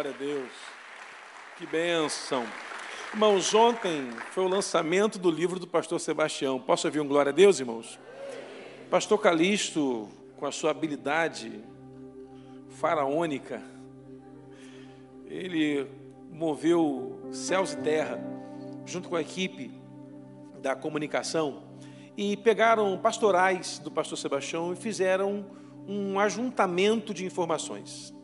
[0.00, 0.50] Glória a Deus.
[1.58, 2.46] Que bênção.
[3.12, 6.58] Irmãos, ontem foi o lançamento do livro do pastor Sebastião.
[6.58, 8.00] Posso ouvir um glória a Deus, irmãos?
[8.90, 10.08] Pastor Calixto,
[10.38, 11.62] com a sua habilidade
[12.70, 13.62] faraônica,
[15.26, 15.86] ele
[16.30, 18.18] moveu céus e terra,
[18.86, 19.70] junto com a equipe
[20.62, 21.62] da comunicação,
[22.16, 25.44] e pegaram pastorais do pastor Sebastião e fizeram
[25.86, 28.14] um ajuntamento de informações.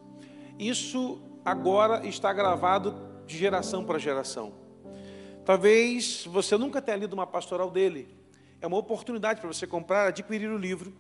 [0.58, 2.92] Isso agora está gravado
[3.24, 4.52] de geração para geração.
[5.45, 8.09] Talvez você nunca tenha lido uma pastoral dele.
[8.60, 10.92] É uma oportunidade para você comprar, adquirir o livro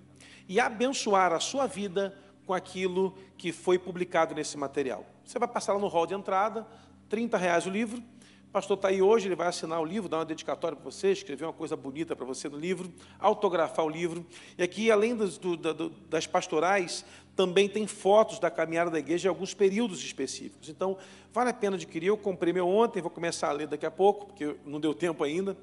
[0.48, 5.04] e abençoar a sua vida com aquilo que foi publicado nesse material.
[5.24, 6.64] Você vai passar lá no hall de entrada,
[7.08, 8.00] 30 reais o livro,
[8.56, 11.44] pastor está aí hoje, ele vai assinar o livro, dar uma dedicatória para você, escrever
[11.44, 14.24] uma coisa bonita para você no livro, autografar o livro.
[14.56, 15.58] E aqui, além das, do,
[16.08, 17.04] das pastorais,
[17.36, 20.70] também tem fotos da caminhada da igreja em alguns períodos específicos.
[20.70, 20.96] Então,
[21.34, 22.06] vale a pena adquirir.
[22.06, 25.22] Eu comprei meu ontem, vou começar a ler daqui a pouco, porque não deu tempo
[25.22, 25.54] ainda.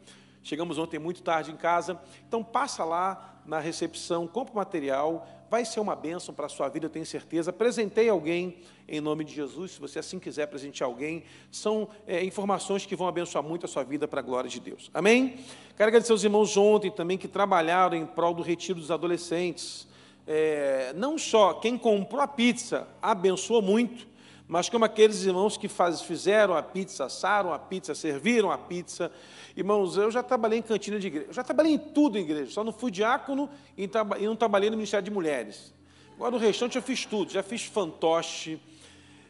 [0.43, 1.99] Chegamos ontem muito tarde em casa.
[2.27, 6.67] Então, passa lá na recepção, compra o material, vai ser uma bênção para a sua
[6.67, 7.51] vida, eu tenho certeza.
[7.51, 11.25] Apresentei alguém em nome de Jesus, se você assim quiser presentear alguém.
[11.51, 14.89] São é, informações que vão abençoar muito a sua vida para a glória de Deus.
[14.91, 15.35] Amém?
[15.77, 19.87] Quero agradecer aos irmãos ontem também que trabalharam em prol do retiro dos adolescentes.
[20.25, 24.07] É, não só quem comprou a pizza abençoou muito,
[24.47, 29.11] mas como aqueles irmãos que faz, fizeram a pizza, assaram a pizza, serviram a pizza.
[29.55, 32.51] Irmãos, eu já trabalhei em cantina de igreja, eu já trabalhei em tudo em igreja,
[32.51, 35.73] só não fui diácono e, e não trabalhei no Ministério de Mulheres.
[36.15, 38.59] Agora, no restante, eu fiz tudo, já fiz fantoche.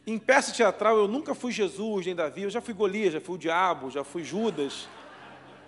[0.06, 3.36] Em peça teatral, eu nunca fui Jesus nem Davi, eu já fui Golias, já fui
[3.36, 4.88] o diabo, já fui Judas,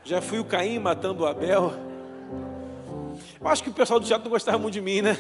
[0.04, 1.74] já fui o Caim matando o Abel.
[3.40, 5.18] Eu acho que o pessoal do teatro não gostava muito de mim, né?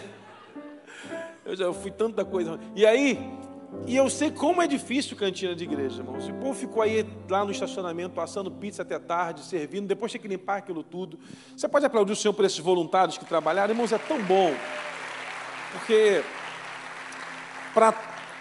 [1.45, 2.59] Eu já fui tanta coisa.
[2.75, 3.17] E aí,
[3.87, 6.27] e eu sei como é difícil cantina de igreja, irmãos.
[6.27, 10.27] O povo ficou aí lá no estacionamento, passando pizza até tarde, servindo, depois tem que
[10.27, 11.19] limpar aquilo tudo.
[11.55, 14.53] Você pode aplaudir o Senhor por esses voluntários que trabalharam, irmãos, é tão bom.
[15.71, 16.23] Porque
[17.73, 17.91] para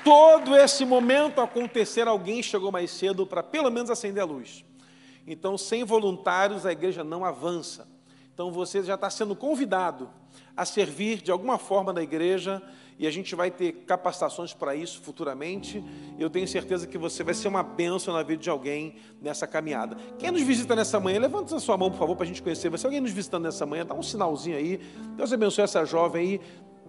[0.05, 4.65] todo esse momento acontecer, alguém chegou mais cedo para pelo menos acender a luz.
[5.27, 7.89] Então, sem voluntários, a igreja não avança.
[8.33, 10.11] Então, você já está sendo convidado
[10.57, 12.63] a servir de alguma forma na igreja
[12.99, 15.83] e a gente vai ter capacitações para isso futuramente.
[16.19, 19.97] Eu tenho certeza que você vai ser uma bênção na vida de alguém nessa caminhada.
[20.19, 22.69] Quem nos visita nessa manhã, levanta a sua mão, por favor, para a gente conhecer.
[22.71, 24.81] Você alguém nos visitando nessa manhã, dá um sinalzinho aí.
[25.17, 26.41] Deus abençoe essa jovem aí.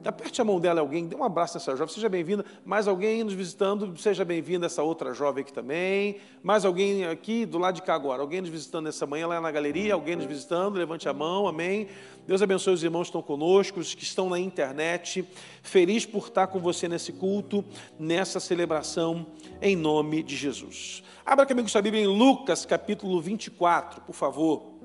[0.04, 2.46] Aperte a mão dela alguém, dê um abraço nessa jovem, seja bem-vinda.
[2.64, 6.18] Mais alguém nos visitando, seja bem-vinda essa outra jovem aqui também.
[6.44, 9.50] Mais alguém aqui do lado de cá agora, alguém nos visitando nessa manhã lá na
[9.50, 11.88] galeria, alguém nos visitando, levante a mão, amém.
[12.28, 15.28] Deus abençoe os irmãos que estão conosco, os que estão na internet.
[15.64, 17.64] Feliz por estar com você nesse culto,
[17.98, 19.26] nessa celebração,
[19.62, 21.04] em nome de Jesus.
[21.26, 24.76] Abra comigo sua Bíblia em Lucas capítulo 24, por favor.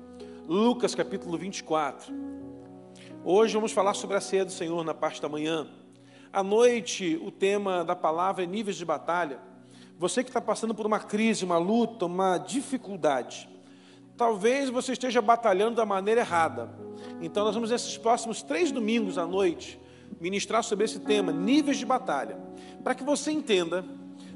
[0.47, 2.11] Lucas capítulo 24.
[3.23, 5.67] Hoje vamos falar sobre a ceia do Senhor na parte da manhã.
[6.33, 9.39] À noite, o tema da palavra é níveis de batalha.
[9.99, 13.47] Você que está passando por uma crise, uma luta, uma dificuldade,
[14.17, 16.75] talvez você esteja batalhando da maneira errada.
[17.21, 19.79] Então, nós vamos, nesses próximos três domingos à noite,
[20.19, 22.39] ministrar sobre esse tema, níveis de batalha,
[22.83, 23.85] para que você entenda,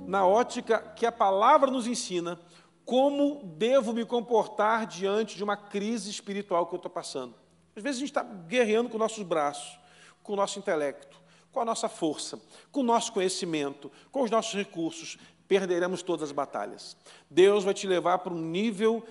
[0.06, 2.40] na ótica que a palavra nos ensina,
[2.86, 7.45] como devo me comportar diante de uma crise espiritual que eu estou passando.
[7.76, 9.78] Às vezes a gente está guerreando com nossos braços,
[10.24, 11.20] com o nosso intelecto,
[11.52, 12.40] com a nossa força,
[12.72, 16.96] com o nosso conhecimento, com os nossos recursos, perderemos todas as batalhas.
[17.30, 19.04] Deus vai te levar para um nível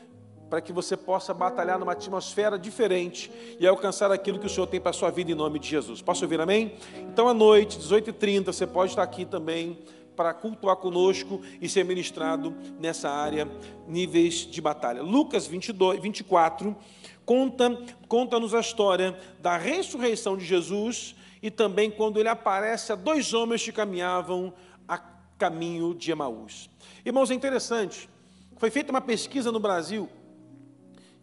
[0.48, 4.80] para que você possa batalhar numa atmosfera diferente e alcançar aquilo que o Senhor tem
[4.80, 6.00] para a sua vida em nome de Jesus.
[6.00, 6.76] Posso ouvir amém?
[6.96, 9.78] Então, à noite, 18h30, você pode estar aqui também
[10.14, 13.50] para cultuar conosco e ser ministrado nessa área,
[13.86, 15.02] níveis de batalha.
[15.02, 16.76] Lucas 22, 24
[17.24, 23.34] conta, conta-nos a história da ressurreição de Jesus e também quando ele aparece a dois
[23.34, 24.52] homens que caminhavam
[24.88, 24.98] a
[25.38, 26.70] caminho de Emaús.
[27.04, 28.08] Irmãos, é interessante,
[28.56, 30.08] foi feita uma pesquisa no Brasil,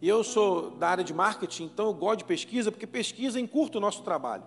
[0.00, 3.78] e eu sou da área de marketing, então eu gosto de pesquisa, porque pesquisa encurta
[3.78, 4.42] o nosso trabalho.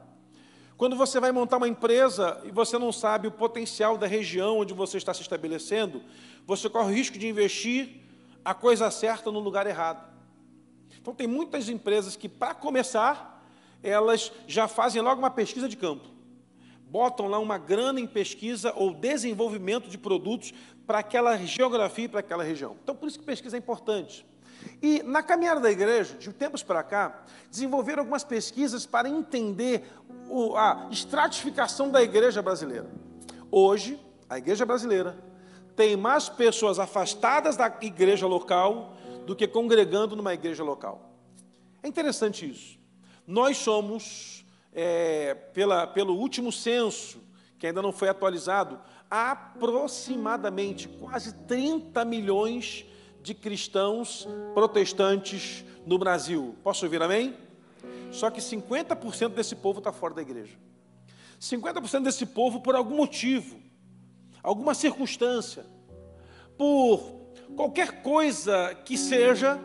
[0.78, 4.74] Quando você vai montar uma empresa e você não sabe o potencial da região onde
[4.74, 6.02] você está se estabelecendo,
[6.46, 8.02] você corre o risco de investir
[8.44, 10.15] a coisa certa no lugar errado.
[11.06, 13.40] Então, tem muitas empresas que, para começar,
[13.84, 16.04] elas já fazem logo uma pesquisa de campo.
[16.90, 20.52] Botam lá uma grana em pesquisa ou desenvolvimento de produtos
[20.88, 22.76] para aquela geografia e para aquela região.
[22.82, 24.26] Então, por isso que pesquisa é importante.
[24.82, 29.88] E na caminhada da igreja, de tempos para cá, desenvolveram algumas pesquisas para entender
[30.58, 32.90] a estratificação da igreja brasileira.
[33.52, 35.16] Hoje, a igreja brasileira
[35.76, 41.12] tem mais pessoas afastadas da igreja local do que congregando numa igreja local.
[41.82, 42.78] É interessante isso.
[43.28, 47.20] Nós somos, é, pela, pelo último censo,
[47.58, 48.80] que ainda não foi atualizado,
[49.10, 52.86] aproximadamente quase 30 milhões
[53.22, 56.56] de cristãos protestantes no Brasil.
[56.64, 57.36] Posso ouvir amém?
[58.12, 60.58] Só que 50% desse povo está fora da igreja.
[61.40, 63.60] 50% desse povo, por algum motivo,
[64.42, 65.66] alguma circunstância,
[66.58, 67.25] por
[67.56, 69.60] qualquer coisa que seja,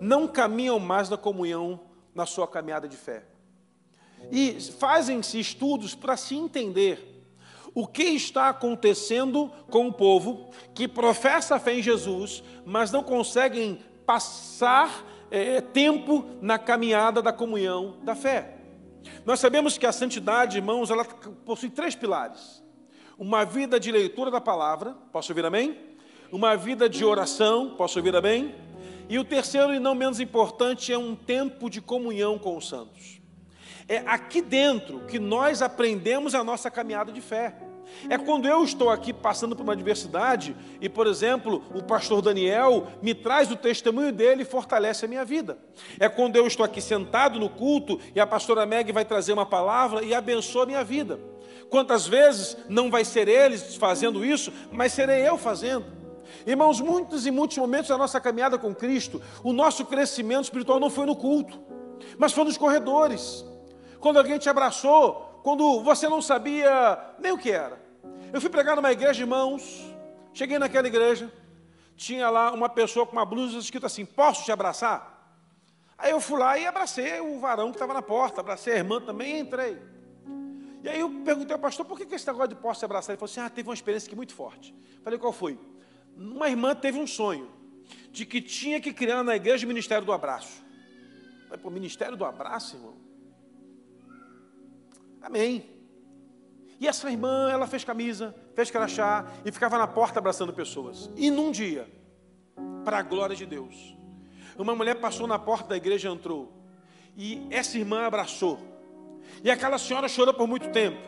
[0.00, 1.80] não caminham mais na comunhão
[2.14, 3.24] na sua caminhada de fé.
[4.30, 7.08] E fazem-se estudos para se entender
[7.74, 13.02] o que está acontecendo com o povo que professa a fé em Jesus, mas não
[13.02, 18.58] conseguem passar é, tempo na caminhada da comunhão da fé.
[19.24, 22.62] Nós sabemos que a santidade, irmãos, ela possui três pilares:
[23.18, 25.91] uma vida de leitura da palavra, posso ouvir amém?
[26.32, 28.54] Uma vida de oração, posso ouvir amém?
[29.06, 33.20] E o terceiro, e não menos importante, é um tempo de comunhão com os santos.
[33.86, 37.54] É aqui dentro que nós aprendemos a nossa caminhada de fé.
[38.08, 42.86] É quando eu estou aqui passando por uma adversidade e, por exemplo, o pastor Daniel
[43.02, 45.58] me traz o testemunho dele e fortalece a minha vida.
[46.00, 49.44] É quando eu estou aqui sentado no culto e a pastora Meg vai trazer uma
[49.44, 51.20] palavra e abençoa a minha vida.
[51.68, 56.00] Quantas vezes não vai ser eles fazendo isso, mas serei eu fazendo.
[56.46, 60.90] Irmãos, muitos e muitos momentos da nossa caminhada com Cristo, o nosso crescimento espiritual não
[60.90, 61.60] foi no culto,
[62.18, 63.44] mas foi nos corredores.
[64.00, 67.80] Quando alguém te abraçou, quando você não sabia nem o que era.
[68.32, 69.82] Eu fui pregar numa igreja, irmãos,
[70.32, 71.32] cheguei naquela igreja,
[71.96, 75.12] tinha lá uma pessoa com uma blusa escrita assim: Posso te abraçar?
[75.96, 79.00] Aí eu fui lá e abracei o varão que estava na porta, abracei a irmã
[79.00, 79.80] também e entrei.
[80.82, 83.12] E aí eu perguntei ao pastor, por que, que esse negócio de posso te abraçar?
[83.12, 84.74] Ele falou assim, ah, teve uma experiência aqui muito forte.
[85.04, 85.56] Falei, qual foi?
[86.16, 87.50] Uma irmã teve um sonho
[88.10, 90.62] de que tinha que criar na igreja o ministério do abraço.
[91.44, 92.94] Falei, pô, ministério do abraço, irmão?
[95.20, 95.70] Amém.
[96.80, 101.10] E essa irmã, ela fez camisa, fez crachá e ficava na porta abraçando pessoas.
[101.16, 101.88] E num dia,
[102.84, 103.96] para a glória de Deus,
[104.58, 106.52] uma mulher passou na porta da igreja e entrou.
[107.16, 108.58] E essa irmã abraçou.
[109.44, 110.98] E aquela senhora chorou por muito tempo.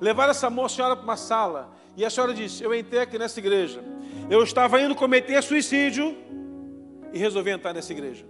[0.00, 1.72] Levaram essa moça senhora para uma sala.
[1.96, 3.82] E a senhora disse: Eu entrei aqui nessa igreja.
[4.30, 6.16] Eu estava indo cometer suicídio
[7.12, 8.24] e resolvi entrar nessa igreja.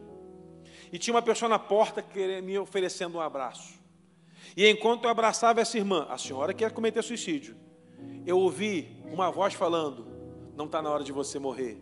[0.90, 2.02] E tinha uma pessoa na porta
[2.42, 3.78] me oferecendo um abraço.
[4.56, 7.54] E enquanto eu abraçava essa irmã, a senhora quer cometer suicídio,
[8.26, 10.06] eu ouvi uma voz falando:
[10.56, 11.78] Não está na hora de você morrer.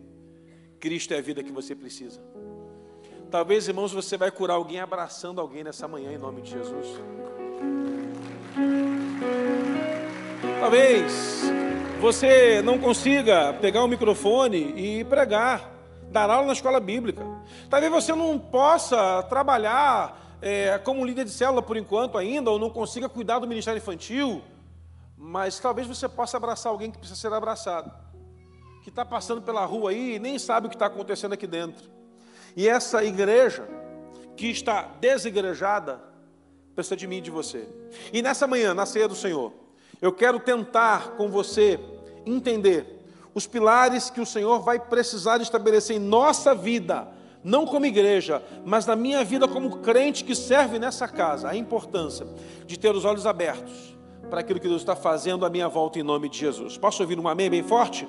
[0.81, 2.21] Cristo é a vida que você precisa.
[3.31, 6.87] Talvez, irmãos, você vai curar alguém abraçando alguém nessa manhã, em nome de Jesus.
[10.59, 11.49] Talvez
[11.99, 15.69] você não consiga pegar o microfone e pregar,
[16.09, 17.25] dar aula na escola bíblica.
[17.69, 22.69] Talvez você não possa trabalhar é, como líder de célula por enquanto ainda, ou não
[22.69, 24.41] consiga cuidar do ministério infantil,
[25.17, 27.91] mas talvez você possa abraçar alguém que precisa ser abraçado,
[28.81, 31.89] que está passando pela rua aí e nem sabe o que está acontecendo aqui dentro.
[32.55, 33.67] E essa igreja,
[34.37, 35.99] que está desigrejada,
[36.73, 37.67] precisa de mim e de você.
[38.13, 39.51] E nessa manhã, na ceia do Senhor,
[40.01, 41.79] eu quero tentar com você
[42.25, 42.99] entender
[43.33, 47.07] os pilares que o Senhor vai precisar estabelecer em nossa vida
[47.43, 52.27] não como igreja, mas na minha vida como crente que serve nessa casa, a importância
[52.65, 53.95] de ter os olhos abertos
[54.29, 56.77] para aquilo que Deus está fazendo à minha volta em nome de Jesus.
[56.77, 58.07] Posso ouvir um amém bem forte?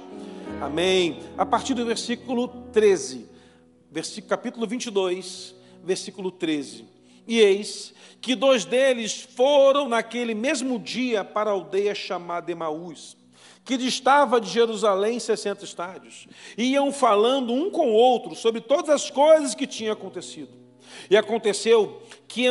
[0.61, 1.21] Amém.
[1.39, 3.27] A partir do versículo 13,
[3.91, 6.85] versículo, capítulo 22, versículo 13.
[7.27, 13.19] E eis que dois deles foram naquele mesmo dia para a aldeia chamada Emaús
[13.65, 16.27] que distava de Jerusalém 60 estádios.
[16.59, 20.51] Iam falando um com o outro sobre todas as coisas que tinham acontecido.
[21.09, 22.47] E aconteceu que,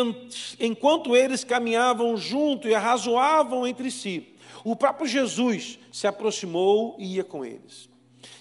[0.59, 4.33] enquanto eles caminhavam junto e arrazoavam entre si,
[4.63, 7.89] o próprio Jesus se aproximou e ia com eles.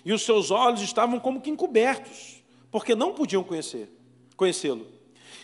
[0.04, 3.90] E os seus olhos estavam como que encobertos, porque não podiam conhecer,
[4.36, 4.86] conhecê-lo.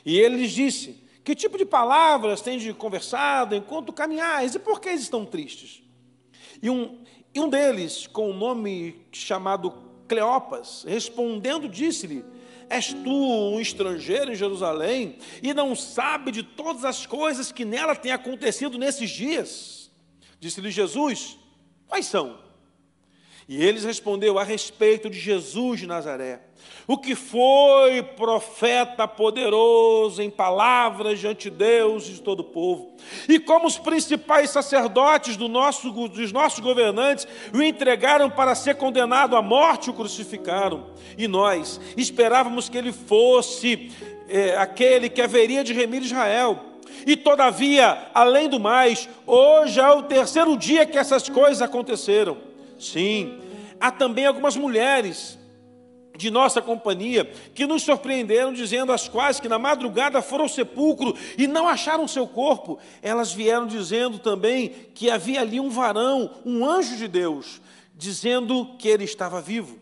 [0.05, 4.55] E ele lhes disse: Que tipo de palavras tens conversado enquanto caminhais?
[4.55, 5.83] E por que estão tristes?
[6.63, 7.03] E um,
[7.35, 9.73] e um deles, com o um nome chamado
[10.07, 12.23] Cleopas, respondendo, disse-lhe:
[12.69, 17.97] És tu um estrangeiro em Jerusalém e não sabe de todas as coisas que nela
[17.97, 19.91] têm acontecido nesses dias?
[20.39, 21.39] Disse-lhe Jesus:
[21.89, 22.44] Quais são?
[23.47, 26.41] E eles respondeu a respeito de Jesus de Nazaré,
[26.87, 32.95] o que foi profeta poderoso em palavras diante de Deus e de todo o povo.
[33.29, 39.37] E como os principais sacerdotes do nosso, dos nossos governantes o entregaram para ser condenado
[39.37, 40.87] à morte, o crucificaram.
[41.19, 43.93] E nós esperávamos que ele fosse
[44.27, 46.65] é, aquele que haveria de remir Israel.
[47.07, 52.54] E todavia, além do mais, hoje é o terceiro dia que essas coisas aconteceram.
[52.79, 53.39] Sim,
[53.81, 55.39] há também algumas mulheres
[56.17, 61.15] de nossa companhia que nos surpreenderam, dizendo as quais que na madrugada foram ao sepulcro
[61.37, 62.79] e não acharam seu corpo.
[63.03, 67.61] Elas vieram dizendo também que havia ali um varão, um anjo de Deus,
[67.95, 69.79] dizendo que ele estava vivo.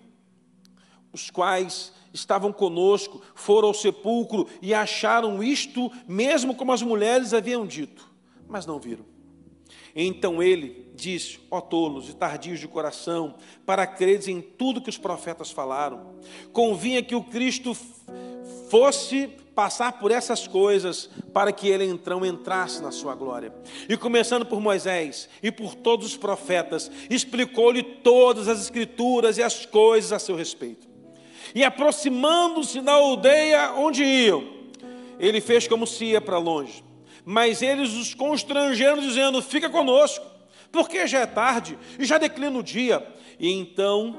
[1.13, 7.67] Os quais estavam conosco foram ao sepulcro e acharam isto, mesmo como as mulheres haviam
[7.67, 8.09] dito,
[8.49, 9.05] mas não viram.
[9.95, 13.35] Então ele disse: Ó tolos e tardios de coração,
[13.65, 16.15] para creres em tudo que os profetas falaram,
[16.53, 17.77] convinha que o Cristo
[18.69, 23.53] fosse passar por essas coisas para que ele então entrasse na sua glória.
[23.89, 29.67] E começando por Moisés e por todos os profetas, explicou-lhe todas as escrituras e as
[29.67, 30.89] coisas a seu respeito.
[31.55, 34.43] E aproximando-se da aldeia onde iam,
[35.19, 36.83] ele fez como se ia para longe.
[37.25, 40.25] Mas eles os constrangeram, dizendo: Fica conosco,
[40.73, 43.07] porque já é tarde e já declina o dia.
[43.39, 44.19] E então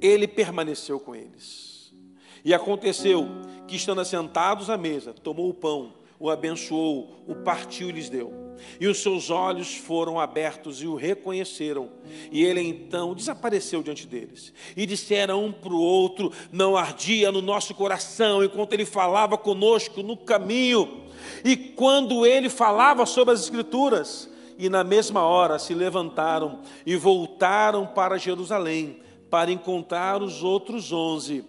[0.00, 1.92] ele permaneceu com eles.
[2.44, 3.28] E aconteceu
[3.66, 8.46] que, estando assentados à mesa, tomou o pão, o abençoou, o partiu e lhes deu
[8.80, 11.90] e os seus olhos foram abertos e o reconheceram.
[12.30, 14.52] E ele então desapareceu diante deles.
[14.76, 20.02] E disseram um para o outro: Não ardia no nosso coração enquanto ele falava conosco
[20.02, 21.04] no caminho.
[21.44, 27.86] E quando ele falava sobre as Escrituras, e na mesma hora se levantaram e voltaram
[27.86, 31.44] para Jerusalém para encontrar os outros onze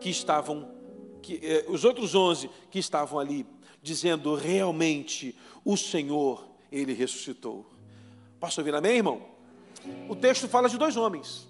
[0.00, 0.70] que estavam,
[1.22, 3.46] que, eh, os outros onze que estavam ali,
[3.82, 7.66] dizendo realmente o Senhor, ele ressuscitou.
[8.38, 9.22] Posso ouvir amém, irmão?
[10.08, 11.46] O texto fala de dois homens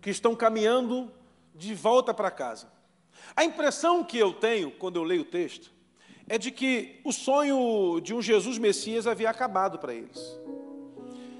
[0.00, 1.10] que estão caminhando
[1.54, 2.70] de volta para casa.
[3.34, 5.73] A impressão que eu tenho quando eu leio o texto
[6.28, 10.38] é de que o sonho de um Jesus Messias havia acabado para eles.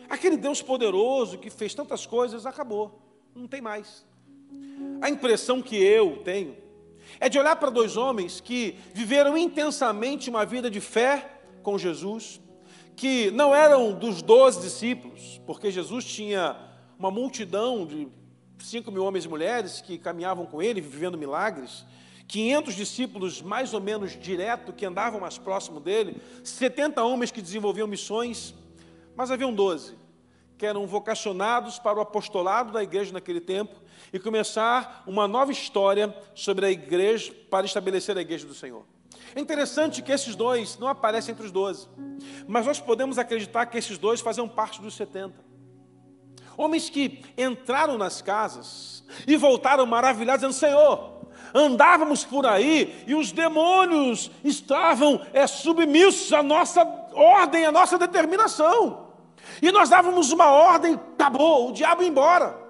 [0.09, 3.00] Aquele Deus poderoso que fez tantas coisas acabou,
[3.35, 4.07] não tem mais.
[5.00, 6.57] A impressão que eu tenho
[7.19, 12.41] é de olhar para dois homens que viveram intensamente uma vida de fé com Jesus,
[12.95, 16.57] que não eram dos doze discípulos, porque Jesus tinha
[16.99, 18.09] uma multidão de
[18.59, 21.85] cinco mil homens e mulheres que caminhavam com ele, vivendo milagres,
[22.28, 27.87] 500 discípulos mais ou menos direto que andavam mais próximo dele, 70 homens que desenvolviam
[27.87, 28.54] missões,
[29.14, 30.04] mas haviam 12
[30.57, 33.75] que eram vocacionados para o apostolado da igreja naquele tempo
[34.12, 38.85] e começar uma nova história sobre a igreja para estabelecer a igreja do Senhor.
[39.35, 41.88] É interessante que esses dois não aparecem entre os doze,
[42.47, 45.35] mas nós podemos acreditar que esses dois faziam parte dos 70.
[46.57, 51.13] Homens que entraram nas casas e voltaram maravilhados, dizendo: Senhor,
[51.54, 56.84] andávamos por aí e os demônios estavam é, submissos à nossa
[57.14, 59.04] ordem, à nossa determinação.
[59.62, 62.64] E nós dávamos uma ordem, acabou, o diabo ia embora.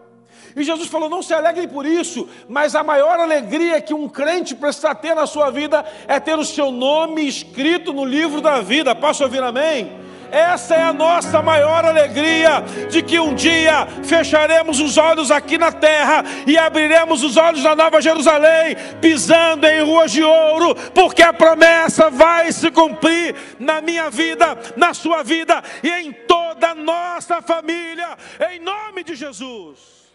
[0.54, 4.54] E Jesus falou: não se alegrem por isso, mas a maior alegria que um crente
[4.54, 8.94] precisa ter na sua vida é ter o seu nome escrito no livro da vida.
[8.94, 10.03] Posso ouvir amém?
[10.34, 12.60] Essa é a nossa maior alegria,
[12.90, 17.76] de que um dia fecharemos os olhos aqui na terra e abriremos os olhos na
[17.76, 24.10] Nova Jerusalém, pisando em ruas de ouro, porque a promessa vai se cumprir na minha
[24.10, 28.18] vida, na sua vida e em toda a nossa família,
[28.50, 30.12] em nome de Jesus.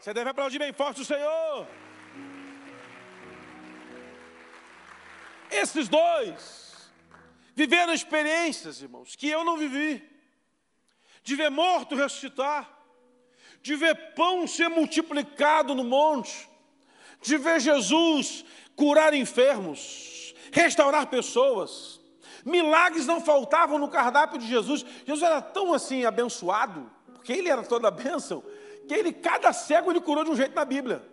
[0.00, 1.68] Você deve aplaudir bem forte o Senhor.
[5.52, 6.57] Esses dois
[7.58, 10.00] viveram experiências, irmãos, que eu não vivi.
[11.24, 12.70] De ver morto ressuscitar,
[13.60, 16.48] de ver pão ser multiplicado no monte,
[17.20, 18.44] de ver Jesus
[18.76, 22.00] curar enfermos, restaurar pessoas.
[22.44, 24.86] Milagres não faltavam no cardápio de Jesus.
[25.04, 28.40] Jesus era tão assim abençoado, porque ele era toda a bênção,
[28.86, 31.04] que ele, cada cego, ele curou de um jeito na Bíblia.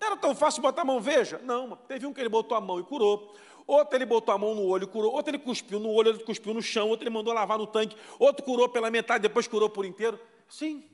[0.00, 1.38] Não era tão fácil botar a mão, veja.
[1.44, 3.36] Não, teve um que ele botou a mão e curou.
[3.66, 5.12] Outro ele botou a mão no olho curou.
[5.12, 6.88] Outro ele cuspiu no olho, outro cuspiu no chão.
[6.88, 7.96] Outro ele mandou lavar no tanque.
[8.18, 10.18] Outro curou pela metade, depois curou por inteiro.
[10.48, 10.84] Sim.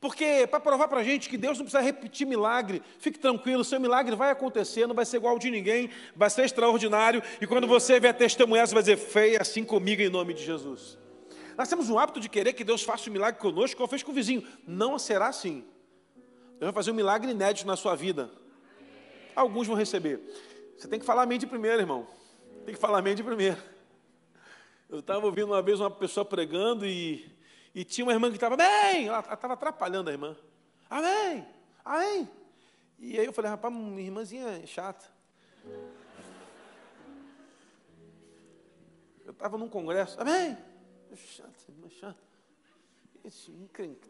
[0.00, 3.78] Porque para provar para a gente que Deus não precisa repetir milagre, fique tranquilo, seu
[3.78, 7.22] milagre vai acontecer, não vai ser igual de ninguém, vai ser extraordinário.
[7.38, 10.98] E quando você vier testemunhar, você vai dizer, feia assim comigo em nome de Jesus.
[11.56, 14.12] Nós temos um hábito de querer que Deus faça um milagre conosco, como fez com
[14.12, 14.42] o vizinho.
[14.66, 15.64] Não será assim.
[16.58, 18.30] Deus vai fazer um milagre inédito na sua vida.
[19.36, 20.20] Alguns vão receber.
[20.80, 22.06] Você tem que falar amém de primeiro, irmão.
[22.64, 23.62] Tem que falar amém de primeiro.
[24.88, 27.30] Eu estava ouvindo uma vez uma pessoa pregando e,
[27.74, 29.06] e tinha uma irmã que estava, amém!
[29.06, 30.34] Ela estava atrapalhando a irmã.
[30.88, 31.46] Amém!
[31.84, 32.30] Amém!
[32.98, 35.04] E aí eu falei, rapaz, minha irmãzinha chata.
[39.22, 40.56] Eu estava num congresso, amém?
[41.14, 42.22] Chato, irmã chata.
[43.22, 43.52] Esse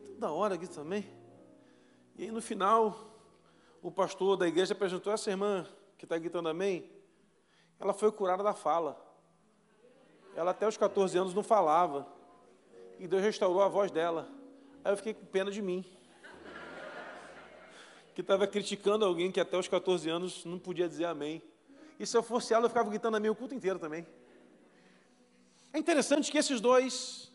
[0.06, 1.04] toda hora aqui também.
[2.16, 3.12] E aí no final,
[3.82, 5.66] o pastor da igreja apresentou essa irmã
[6.00, 6.90] que está gritando amém.
[7.78, 8.98] Ela foi curada da fala.
[10.34, 12.06] Ela até os 14 anos não falava.
[12.98, 14.26] E Deus restaurou a voz dela.
[14.82, 15.84] Aí eu fiquei com pena de mim.
[18.14, 21.42] Que estava criticando alguém que até os 14 anos não podia dizer amém.
[21.98, 24.06] E se eu fosse ela, eu ficava gritando amém o culto inteiro também.
[25.70, 27.30] É interessante que esses dois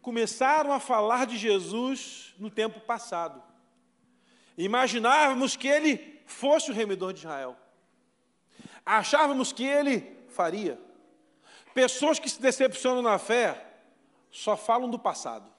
[0.00, 3.42] começaram a falar de Jesus no tempo passado.
[4.56, 7.56] Imaginávamos que ele fosse o remedor de Israel.
[8.84, 10.78] Achávamos que ele faria.
[11.74, 13.66] Pessoas que se decepcionam na fé
[14.30, 15.50] só falam do passado.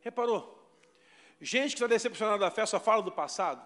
[0.00, 0.56] Reparou?
[1.40, 3.64] Gente que está decepcionada da fé só fala do passado.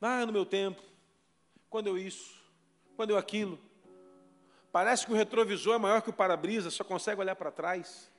[0.00, 0.80] Ah, no meu tempo,
[1.68, 2.40] quando eu isso,
[2.96, 3.58] quando eu aquilo.
[4.70, 8.10] Parece que o retrovisor é maior que o para-brisa, só consegue olhar para trás.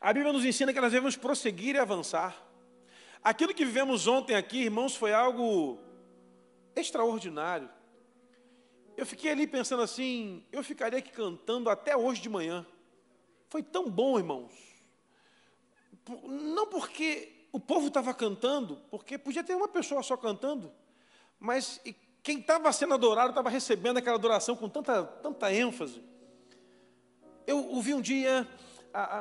[0.00, 2.36] A Bíblia nos ensina que nós devemos prosseguir e avançar.
[3.22, 5.78] Aquilo que vivemos ontem aqui, irmãos, foi algo
[6.74, 7.70] extraordinário.
[8.96, 12.66] Eu fiquei ali pensando assim, eu ficaria aqui cantando até hoje de manhã.
[13.48, 14.52] Foi tão bom, irmãos.
[16.24, 20.72] Não porque o povo estava cantando, porque podia ter uma pessoa só cantando,
[21.38, 21.80] mas
[22.22, 26.02] quem estava sendo adorado estava recebendo aquela adoração com tanta, tanta ênfase.
[27.46, 28.48] Eu ouvi um dia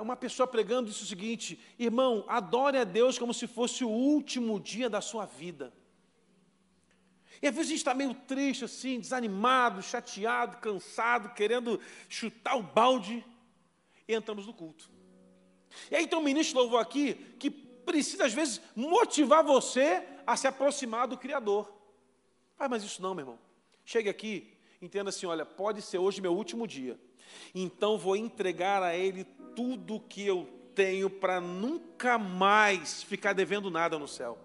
[0.01, 4.59] uma pessoa pregando isso o seguinte: irmão, adore a Deus como se fosse o último
[4.59, 5.73] dia da sua vida.
[7.41, 12.61] E às vezes a gente está meio triste, assim, desanimado, chateado, cansado, querendo chutar o
[12.61, 13.25] balde,
[14.07, 14.89] e entramos no culto.
[15.89, 20.47] E aí tem um ministro louvou aqui que precisa, às vezes, motivar você a se
[20.47, 21.71] aproximar do Criador.
[22.59, 23.39] Ah, mas isso não, meu irmão.
[23.83, 26.99] Chegue aqui, entenda assim: olha, pode ser hoje meu último dia.
[27.53, 29.23] Então vou entregar a Ele
[29.55, 34.37] tudo que eu tenho para nunca mais ficar devendo nada no céu.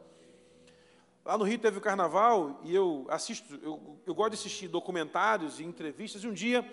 [1.25, 5.59] Lá no Rio teve o carnaval e eu assisto, eu, eu gosto de assistir documentários
[5.59, 6.23] e entrevistas.
[6.23, 6.65] E um dia,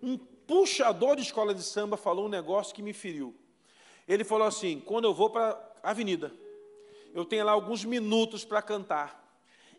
[0.00, 3.34] um puxador de escola de samba falou um negócio que me feriu.
[4.06, 6.32] Ele falou assim: quando eu vou para a avenida,
[7.12, 9.24] eu tenho lá alguns minutos para cantar.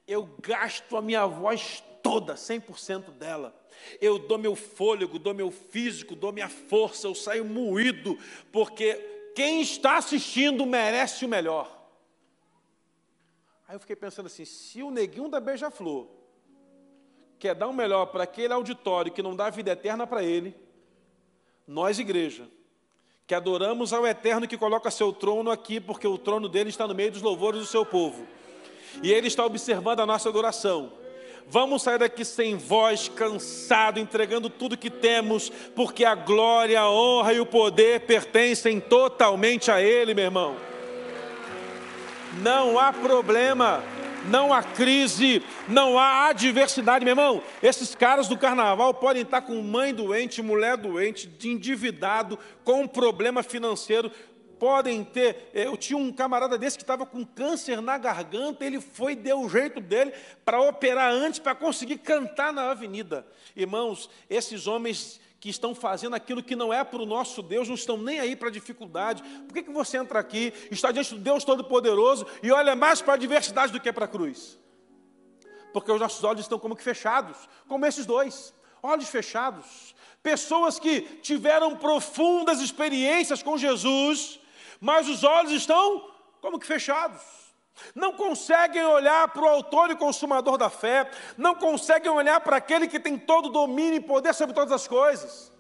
[0.06, 3.57] Eu gasto a minha voz toda, 100% dela.
[4.02, 8.18] Eu dou meu fôlego, dou meu físico, dou minha força, eu saio moído,
[8.52, 8.96] porque
[9.36, 11.76] quem está assistindo merece o melhor.
[13.68, 16.08] Aí eu fiquei pensando assim: se o neguinho da Beija-Flor
[17.38, 20.56] quer dar um melhor para aquele auditório que não dá vida eterna para ele,
[21.68, 22.48] nós, igreja,
[23.28, 26.96] que adoramos ao Eterno que coloca seu trono aqui, porque o trono dele está no
[26.96, 28.26] meio dos louvores do seu povo,
[29.04, 30.94] e ele está observando a nossa adoração.
[31.50, 37.34] Vamos sair daqui sem voz, cansado, entregando tudo que temos, porque a glória, a honra
[37.34, 40.68] e o poder pertencem totalmente a Ele, meu irmão
[42.42, 43.84] não há problema,
[44.28, 47.42] não há crise, não há adversidade, meu irmão.
[47.62, 53.42] Esses caras do carnaval podem estar com mãe doente, mulher doente, endividado, com um problema
[53.44, 54.12] financeiro,
[54.60, 55.50] podem ter.
[55.54, 59.50] Eu tinha um camarada desse que estava com câncer na garganta, ele foi, deu o
[59.50, 63.26] jeito dele para operar antes, para conseguir cantar na avenida.
[63.56, 67.76] Irmãos, esses homens que estão fazendo aquilo que não é para o nosso Deus, não
[67.76, 69.24] estão nem aí para a dificuldade.
[69.48, 73.14] Por que, que você entra aqui, está diante do Deus Todo-Poderoso e olha mais para
[73.14, 74.60] a adversidade do que para a cruz?
[75.72, 79.96] Porque os nossos olhos estão como que fechados, como esses dois, olhos fechados.
[80.24, 84.40] Pessoas que tiveram profundas experiências com Jesus,
[84.80, 86.10] mas os olhos estão
[86.42, 87.22] como que fechados.
[87.94, 92.88] Não conseguem olhar para o autor e consumador da fé, não conseguem olhar para aquele
[92.88, 95.52] que tem todo o domínio e poder sobre todas as coisas.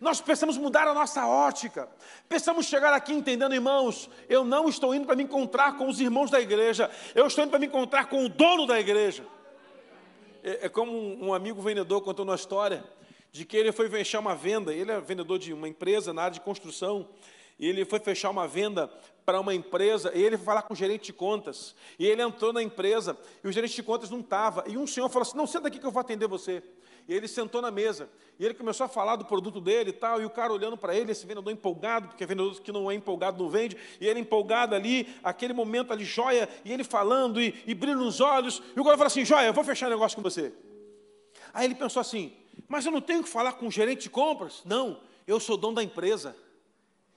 [0.00, 1.88] Nós precisamos mudar a nossa ótica,
[2.28, 6.30] precisamos chegar aqui entendendo, irmãos, eu não estou indo para me encontrar com os irmãos
[6.30, 9.24] da igreja, eu estou indo para me encontrar com o dono da igreja.
[10.42, 12.84] É, é como um, um amigo vendedor contou uma história
[13.32, 16.34] de que ele foi fechar uma venda, ele é vendedor de uma empresa na área
[16.34, 17.08] de construção,
[17.58, 18.90] e ele foi fechar uma venda
[19.24, 22.52] para uma empresa, e ele foi falar com o gerente de contas, e ele entrou
[22.52, 25.46] na empresa, e o gerente de contas não estava, e um senhor falou assim, não,
[25.46, 26.62] senta aqui que eu vou atender você.
[27.06, 28.08] E ele sentou na mesa.
[28.38, 30.22] E ele começou a falar do produto dele e tal.
[30.22, 33.42] E o cara olhando para ele, esse vendedor empolgado, porque vendedor que não é empolgado
[33.42, 33.76] não vende.
[34.00, 36.48] E ele empolgado ali, aquele momento ali, joia.
[36.64, 38.62] E ele falando e, e brilho nos olhos.
[38.74, 40.52] E o cara falou assim: joia, eu vou fechar negócio com você.
[41.52, 42.32] Aí ele pensou assim:
[42.68, 44.62] mas eu não tenho que falar com o gerente de compras?
[44.64, 46.34] Não, eu sou dono da empresa.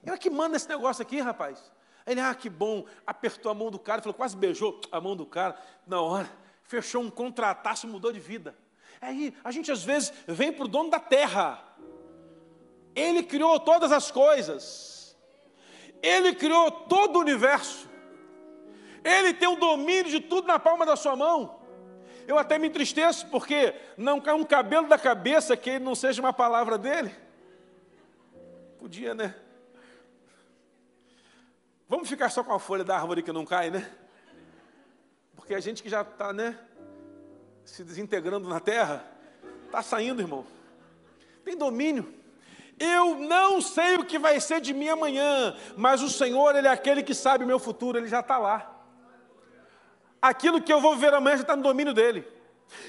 [0.04, 1.72] Eu é que manda esse negócio aqui, rapaz.
[2.06, 5.26] Ele, ah, que bom, apertou a mão do cara, falou, quase beijou a mão do
[5.26, 5.60] cara.
[5.86, 6.30] Na hora,
[6.62, 8.56] fechou um contrataço, mudou de vida.
[9.00, 11.62] Aí a gente às vezes vem para o dono da terra.
[12.94, 15.16] Ele criou todas as coisas.
[16.02, 17.88] Ele criou todo o universo.
[19.04, 21.60] Ele tem o domínio de tudo na palma da sua mão.
[22.26, 26.20] Eu até me entristeço porque não cai um cabelo da cabeça que ele não seja
[26.20, 27.14] uma palavra dele.
[28.78, 29.34] Podia, né?
[31.88, 33.90] Vamos ficar só com a folha da árvore que não cai, né?
[35.34, 36.58] Porque a gente que já está, né?
[37.64, 39.04] Se desintegrando na terra,
[39.66, 40.46] está saindo, irmão.
[41.44, 42.14] Tem domínio.
[42.78, 46.70] Eu não sei o que vai ser de mim amanhã, mas o Senhor, Ele é
[46.70, 48.78] aquele que sabe o meu futuro, Ele já está lá
[50.20, 52.26] aquilo que eu vou viver amanhã já está no domínio dele.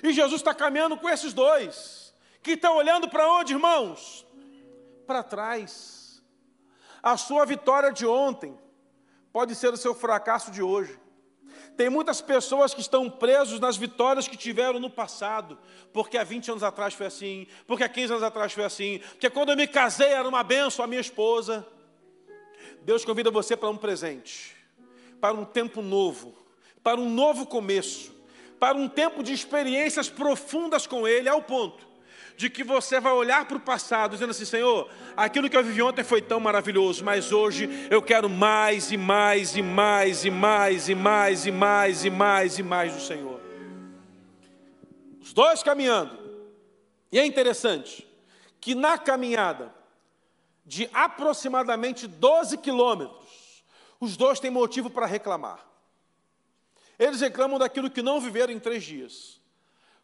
[0.03, 4.25] E Jesus está caminhando com esses dois, que estão olhando para onde, irmãos?
[5.07, 6.21] Para trás.
[7.01, 8.57] A sua vitória de ontem
[9.31, 10.99] pode ser o seu fracasso de hoje.
[11.75, 15.57] Tem muitas pessoas que estão presos nas vitórias que tiveram no passado,
[15.93, 19.29] porque há 20 anos atrás foi assim, porque há 15 anos atrás foi assim, porque
[19.29, 21.65] quando eu me casei era uma benção a minha esposa.
[22.81, 24.55] Deus convida você para um presente,
[25.21, 26.35] para um tempo novo,
[26.83, 28.13] para um novo começo,
[28.59, 31.88] para um tempo de experiências profundas com Ele, ao ponto
[32.39, 35.81] de que você vai olhar para o passado dizendo assim: Senhor, aquilo que eu vivi
[35.81, 40.87] ontem foi tão maravilhoso, mas hoje eu quero mais e mais e mais e mais
[40.87, 43.41] e mais e mais e mais e mais do Senhor.
[45.21, 46.17] Os dois caminhando,
[47.11, 48.07] e é interessante
[48.61, 49.75] que na caminhada
[50.65, 53.65] de aproximadamente 12 quilômetros,
[53.99, 55.59] os dois têm motivo para reclamar.
[56.97, 59.38] Eles reclamam daquilo que não viveram em três dias.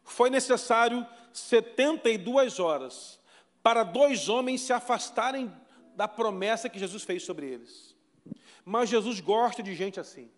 [0.06, 3.20] Foi necessário 72 horas
[3.62, 5.52] para dois homens se afastarem
[5.96, 7.94] da promessa que Jesus fez sobre eles.
[8.64, 10.30] Mas Jesus gosta de gente assim.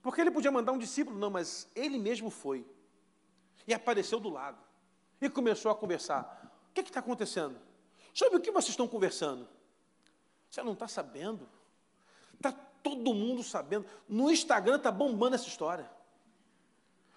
[0.00, 2.64] Porque ele podia mandar um discípulo, não, mas ele mesmo foi.
[3.66, 4.58] E apareceu do lado.
[5.20, 6.52] E começou a conversar.
[6.70, 7.58] O que está acontecendo?
[8.14, 9.48] Sobre o que vocês estão conversando?
[10.48, 11.48] Você não está sabendo?
[12.34, 13.84] Está todo mundo sabendo.
[14.08, 15.90] No Instagram está bombando essa história.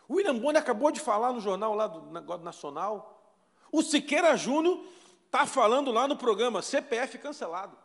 [0.08, 3.34] O William Bonner acabou de falar no jornal lá do Nacional.
[3.72, 4.86] O Siqueira Júnior
[5.26, 7.78] está falando lá no programa CPF cancelado.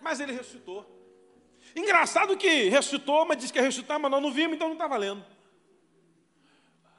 [0.00, 0.86] Mas ele ressuscitou.
[1.76, 4.88] Engraçado que ressuscitou, mas disse que ia ressuscitar, mas nós não vimos, então não está
[4.88, 5.24] valendo.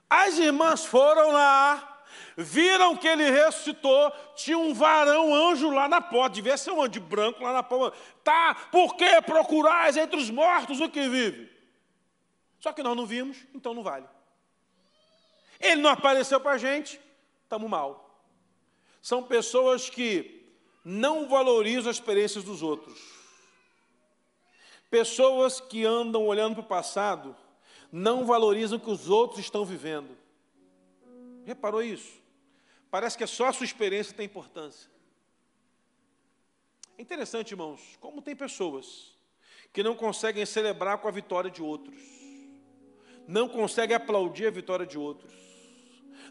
[0.09, 1.91] As irmãs foram lá,
[2.37, 6.91] Viram que ele ressuscitou, tinha um varão anjo lá na porta, devia ser um anjo
[6.91, 7.97] de branco lá na porta.
[8.23, 11.50] Tá, por que procurais entre os mortos o que vive?
[12.61, 14.07] Só que nós não vimos, então não vale.
[15.59, 17.01] Ele não apareceu para a gente,
[17.43, 18.23] estamos mal.
[19.01, 20.45] São pessoas que
[20.85, 22.99] não valorizam as experiências dos outros.
[24.91, 27.35] Pessoas que andam olhando para o passado,
[27.91, 30.15] não valorizam o que os outros estão vivendo.
[31.43, 32.21] Reparou isso?
[32.91, 34.87] Parece que é só a sua experiência que tem importância.
[36.95, 39.15] É interessante, irmãos, como tem pessoas
[39.73, 42.20] que não conseguem celebrar com a vitória de outros,
[43.31, 45.33] não conseguem aplaudir a vitória de outros,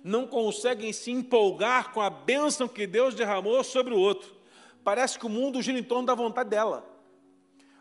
[0.05, 4.35] não conseguem se empolgar com a bênção que Deus derramou sobre o outro.
[4.85, 6.87] Parece que o mundo gira em torno da vontade dela.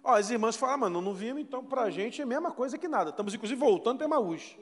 [0.04, 2.52] Ó, as irmãs falam, ah, mano, não vimos, então para a gente é a mesma
[2.52, 3.10] coisa que nada.
[3.10, 4.58] Estamos inclusive voltando para Emaús.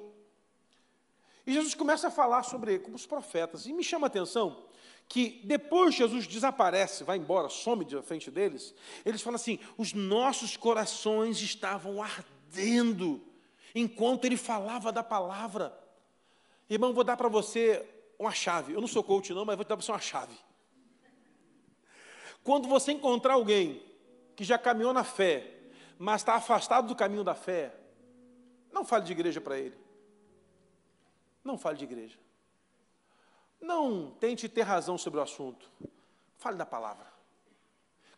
[1.46, 3.66] E Jesus começa a falar sobre como os profetas.
[3.68, 4.66] E me chama a atenção
[5.08, 8.74] que depois Jesus desaparece, vai embora, some de frente deles,
[9.06, 13.24] eles falam assim: os nossos corações estavam ardendo
[13.74, 15.78] enquanto ele falava da palavra.
[16.70, 17.86] Irmão, vou dar para você
[18.20, 18.74] uma chave.
[18.74, 20.38] Eu não sou coach, não, mas vou dar para você uma chave.
[22.44, 23.84] Quando você encontrar alguém
[24.36, 25.54] que já caminhou na fé,
[25.98, 27.74] mas está afastado do caminho da fé,
[28.72, 29.78] não fale de igreja para ele.
[31.44, 32.18] Não fale de igreja.
[33.60, 35.70] Não tente ter razão sobre o assunto.
[36.38, 37.08] Fale da palavra.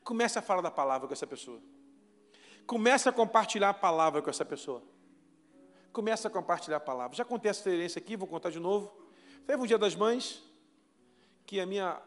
[0.03, 1.61] Comece a falar da palavra com essa pessoa.
[2.65, 4.83] Comece a compartilhar a palavra com essa pessoa.
[5.91, 7.15] Comece a compartilhar a palavra.
[7.15, 8.91] Já contei essa experiência aqui, vou contar de novo.
[9.45, 10.43] Teve um dia das mães
[11.45, 11.99] que a minha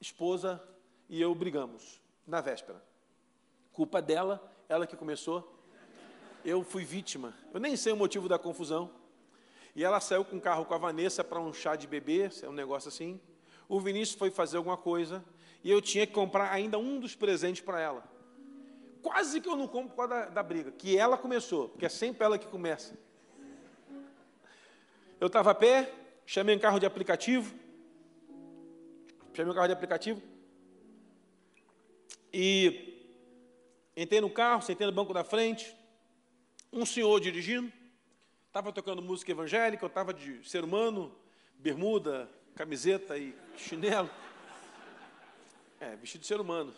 [0.00, 0.62] esposa
[1.08, 2.82] e eu brigamos na véspera.
[3.72, 5.60] Culpa dela, ela que começou.
[6.44, 7.34] Eu fui vítima.
[7.52, 8.90] Eu nem sei o motivo da confusão.
[9.74, 12.48] E ela saiu com o carro com a Vanessa para um chá de bebê, é
[12.48, 13.20] um negócio assim.
[13.68, 15.24] O Vinícius foi fazer alguma coisa
[15.62, 18.04] e eu tinha que comprar ainda um dos presentes para ela.
[19.02, 21.88] Quase que eu não compro por causa da, da briga, que ela começou, porque é
[21.88, 22.98] sempre ela que começa.
[25.20, 25.92] Eu estava a pé,
[26.24, 27.54] chamei um carro de aplicativo,
[29.34, 30.22] chamei um carro de aplicativo,
[32.32, 33.04] e
[33.94, 35.76] entrei no carro, sentei no banco da frente,
[36.72, 37.70] um senhor dirigindo,
[38.46, 41.14] estava tocando música evangélica, eu estava de ser humano,
[41.58, 44.08] bermuda, camiseta e chinelo.
[45.78, 46.72] É, vestido de ser humano.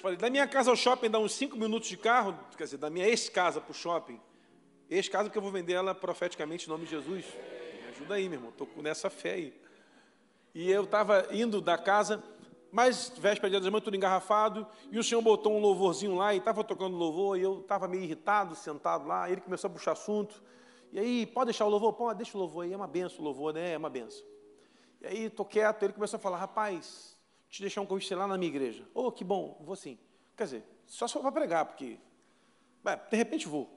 [0.00, 2.90] Falei, da minha casa ao shopping dá uns cinco minutos de carro, quer dizer, da
[2.90, 4.20] minha ex-casa para o shopping.
[4.90, 7.24] Ex-casa porque eu vou vender ela profeticamente em nome de Jesus.
[7.82, 9.60] Me ajuda aí, meu irmão, estou nessa fé aí.
[10.54, 12.22] E eu estava indo da casa,
[12.72, 16.64] mas véspera de das tudo engarrafado, e o senhor botou um louvorzinho lá, e estava
[16.64, 20.42] tocando louvor, e eu estava meio irritado, sentado lá, ele começou a puxar assunto,
[20.92, 21.92] e aí, pode deixar o louvor?
[21.92, 23.72] Pode, deixa o louvor aí, é uma benção o louvor, né?
[23.72, 24.24] É uma benção.
[25.00, 27.18] E aí, estou quieto, ele começou a falar, rapaz,
[27.50, 28.88] te deixar um convite lá na minha igreja.
[28.94, 29.98] Oh, que bom, vou sim.
[30.36, 31.98] Quer dizer, só se for para pregar, porque,
[33.10, 33.75] de repente vou.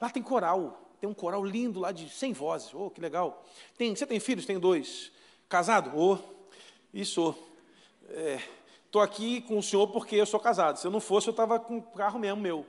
[0.00, 3.44] Lá tem coral, tem um coral lindo lá de 100 vozes, oh, que legal.
[3.76, 4.46] Tem, você tem filhos?
[4.46, 5.12] Tem dois.
[5.48, 5.92] Casado?
[5.94, 6.16] Oh,
[7.04, 7.36] sou.
[8.86, 10.78] Estou é, aqui com o senhor porque eu sou casado.
[10.78, 12.66] Se eu não fosse, eu estava com o carro mesmo meu,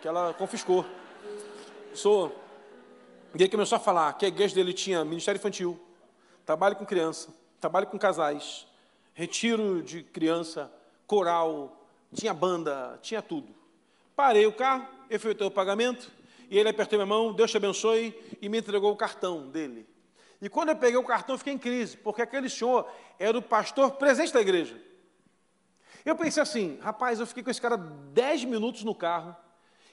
[0.00, 0.86] que ela confiscou.
[1.94, 2.34] Sou.
[3.34, 5.78] E ele começou a falar que a igreja dele tinha ministério infantil,
[6.44, 7.28] trabalho com criança,
[7.60, 8.66] trabalho com casais,
[9.12, 10.72] retiro de criança,
[11.06, 11.76] coral,
[12.12, 13.54] tinha banda, tinha tudo.
[14.16, 16.10] Parei o carro, efetuei o pagamento,
[16.50, 19.86] e ele apertou minha mão, Deus te abençoe, e me entregou o cartão dele.
[20.42, 23.92] E quando eu peguei o cartão, fiquei em crise, porque aquele senhor era o pastor
[23.92, 24.76] presente da igreja.
[26.04, 29.36] Eu pensei assim, rapaz, eu fiquei com esse cara dez minutos no carro,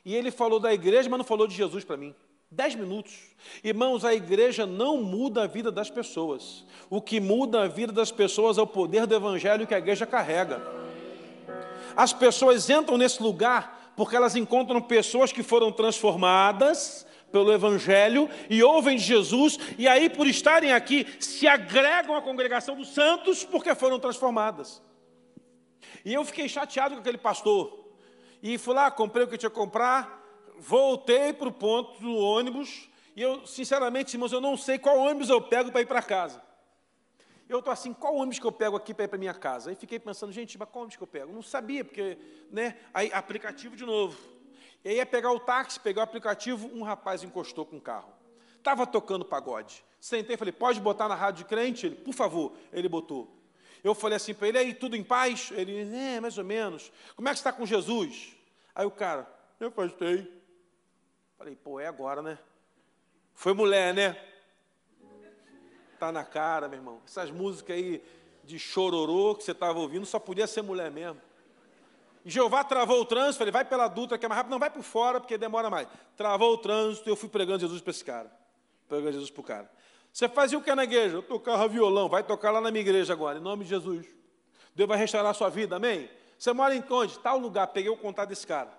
[0.03, 2.15] e ele falou da igreja, mas não falou de Jesus para mim.
[2.49, 3.13] Dez minutos.
[3.61, 6.65] Irmãos, a igreja não muda a vida das pessoas.
[6.89, 10.05] O que muda a vida das pessoas é o poder do evangelho que a igreja
[10.05, 10.61] carrega.
[11.93, 18.61] As pessoas entram nesse lugar porque elas encontram pessoas que foram transformadas pelo Evangelho e
[18.61, 23.73] ouvem de Jesus, e aí, por estarem aqui, se agregam à congregação dos santos porque
[23.73, 24.83] foram transformadas.
[26.05, 27.85] E eu fiquei chateado com aquele pastor.
[28.41, 30.23] E fui lá, comprei o que tinha que comprar,
[30.59, 35.29] voltei para o ponto do ônibus, e eu, sinceramente, irmãos, eu não sei qual ônibus
[35.29, 36.39] eu pego para ir para casa.
[37.49, 39.69] Eu estou assim, qual ônibus que eu pego aqui para ir para minha casa?
[39.69, 41.31] Aí fiquei pensando, gente, mas qual ônibus que eu pego?
[41.31, 42.17] Não sabia, porque,
[42.51, 42.77] né?
[42.93, 44.17] Aí, aplicativo de novo.
[44.83, 48.11] E aí ia pegar o táxi, pegar o aplicativo, um rapaz encostou com o carro.
[48.57, 49.83] Estava tocando pagode.
[49.99, 51.85] Sentei falei, pode botar na rádio de crente?
[51.85, 52.53] Ele, por favor.
[52.71, 53.33] Ele botou.
[53.83, 55.51] Eu falei assim para ele, aí, tudo em paz?
[55.55, 56.91] Ele, é, mais ou menos.
[57.15, 58.35] Como é que está com Jesus?
[58.75, 59.25] Aí o cara,
[59.59, 60.29] eu afastei.
[61.37, 62.37] Falei, pô, é agora, né?
[63.33, 64.26] Foi mulher, né?
[65.99, 67.01] Tá na cara, meu irmão.
[67.05, 68.03] Essas músicas aí
[68.43, 71.19] de chororô que você estava ouvindo só podia ser mulher mesmo.
[72.23, 74.51] E Jeová travou o trânsito, falei, vai pela Dutra que é mais rápido.
[74.51, 75.87] Não, vai por fora porque demora mais.
[76.15, 78.31] Travou o trânsito eu fui pregando Jesus para esse cara.
[78.87, 79.71] Pregando Jesus para o cara.
[80.13, 81.17] Você fazia o que na igreja?
[81.17, 84.05] Eu tocava violão, vai tocar lá na minha igreja agora, em nome de Jesus.
[84.75, 86.09] Deus vai restaurar a sua vida, amém?
[86.37, 87.17] Você mora em onde?
[87.19, 88.71] Tal lugar, peguei o contato desse cara.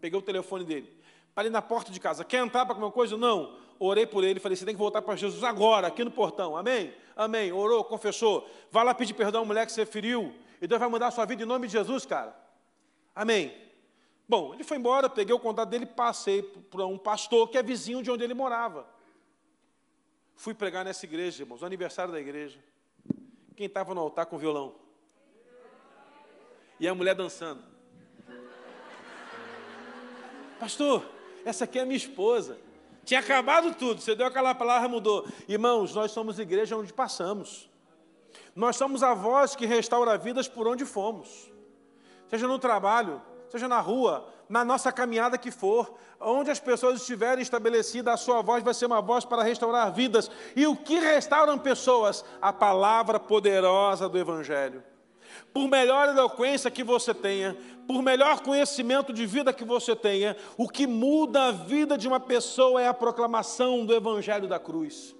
[0.00, 0.92] Peguei o telefone dele.
[1.34, 2.24] Parei na porta de casa.
[2.24, 3.16] Quer entrar para alguma coisa?
[3.16, 6.54] Não orei por ele, falei, você tem que voltar para Jesus agora, aqui no portão,
[6.54, 6.92] amém?
[7.16, 10.88] Amém, orou, confessou, vai lá pedir perdão ao mulher que você feriu, e Deus vai
[10.88, 12.36] mudar a sua vida em nome de Jesus, cara,
[13.14, 13.56] amém?
[14.28, 18.02] Bom, ele foi embora, peguei o contato dele, passei para um pastor que é vizinho
[18.02, 18.86] de onde ele morava,
[20.36, 22.58] fui pregar nessa igreja, irmãos, o aniversário da igreja,
[23.56, 24.74] quem estava no altar com violão?
[26.78, 27.62] E a mulher dançando,
[30.58, 31.04] pastor,
[31.46, 32.58] essa aqui é minha esposa,
[33.10, 35.26] tinha acabado tudo, você deu aquela palavra, mudou.
[35.48, 37.68] Irmãos, nós somos igreja onde passamos.
[38.54, 41.50] Nós somos a voz que restaura vidas por onde fomos.
[42.28, 47.42] Seja no trabalho, seja na rua, na nossa caminhada que for, onde as pessoas estiverem
[47.42, 50.30] estabelecidas, a sua voz vai ser uma voz para restaurar vidas.
[50.54, 52.24] E o que restauram pessoas?
[52.40, 54.84] A palavra poderosa do Evangelho
[55.52, 60.68] por melhor eloquência que você tenha, por melhor conhecimento de vida que você tenha, o
[60.68, 65.14] que muda a vida de uma pessoa é a proclamação do Evangelho da cruz.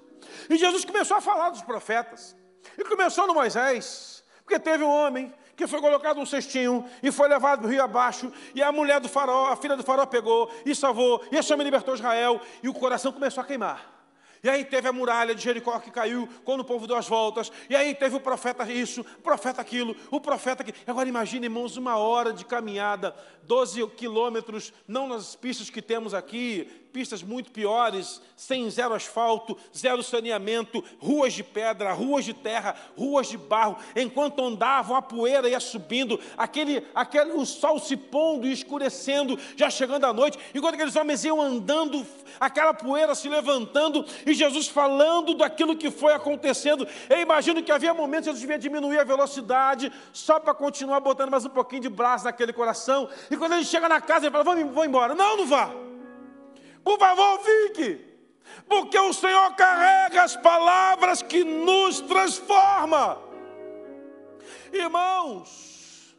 [0.48, 2.36] E Jesus começou a falar dos profetas.
[2.78, 7.28] E começou no Moisés, porque teve um homem que foi colocado num cestinho e foi
[7.28, 10.74] levado do rio abaixo, e a mulher do faraó, a filha do faraó pegou e
[10.74, 13.99] salvou, e esse homem libertou Israel, e o coração começou a queimar.
[14.42, 17.52] E aí teve a muralha de Jericó que caiu quando o povo deu as voltas.
[17.68, 20.78] E aí teve o profeta isso, o profeta aquilo, o profeta aquilo.
[20.86, 26.79] Agora imagine, irmãos, uma hora de caminhada, 12 quilômetros, não nas pistas que temos aqui,
[26.92, 33.28] pistas muito piores, sem zero asfalto, zero saneamento, ruas de pedra, ruas de terra, ruas
[33.28, 33.76] de barro.
[33.94, 39.70] Enquanto andavam, a poeira ia subindo, aquele, aquele, o sol se pondo e escurecendo, já
[39.70, 40.38] chegando à noite.
[40.54, 42.06] Enquanto aqueles homens iam andando,
[42.38, 46.86] aquela poeira se levantando e Jesus falando daquilo que foi acontecendo.
[47.08, 51.30] Eu imagino que havia momentos que Jesus devia diminuir a velocidade só para continuar botando
[51.30, 53.08] mais um pouquinho de braço naquele coração.
[53.30, 55.14] E quando ele chega na casa, ele fala: Vamos, embora.
[55.14, 55.89] Não, não vá.
[56.84, 58.10] Por favor, fique.
[58.68, 63.20] Porque o Senhor carrega as palavras que nos transforma.
[64.72, 66.16] Irmãos,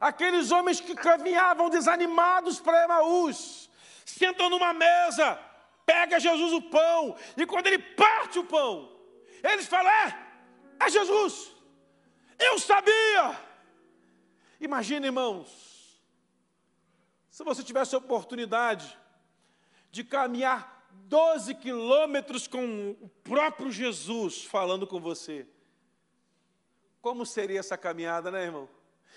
[0.00, 3.70] aqueles homens que caminhavam desanimados para Emaús,
[4.04, 5.38] sentam numa mesa,
[5.84, 8.90] pega Jesus o pão, e quando ele parte o pão,
[9.42, 10.18] eles falam: É,
[10.80, 11.52] é Jesus.
[12.38, 13.40] Eu sabia.
[14.60, 16.00] Imagina, irmãos,
[17.30, 18.98] se você tivesse a oportunidade
[19.90, 20.76] de caminhar
[21.08, 25.46] 12 quilômetros com o próprio Jesus falando com você.
[27.00, 28.68] Como seria essa caminhada, né, irmão?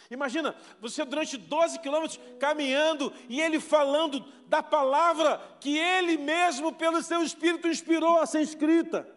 [0.09, 7.01] Imagina, você durante 12 quilômetros caminhando e ele falando da palavra que ele mesmo, pelo
[7.01, 9.07] seu Espírito, inspirou a ser escrita.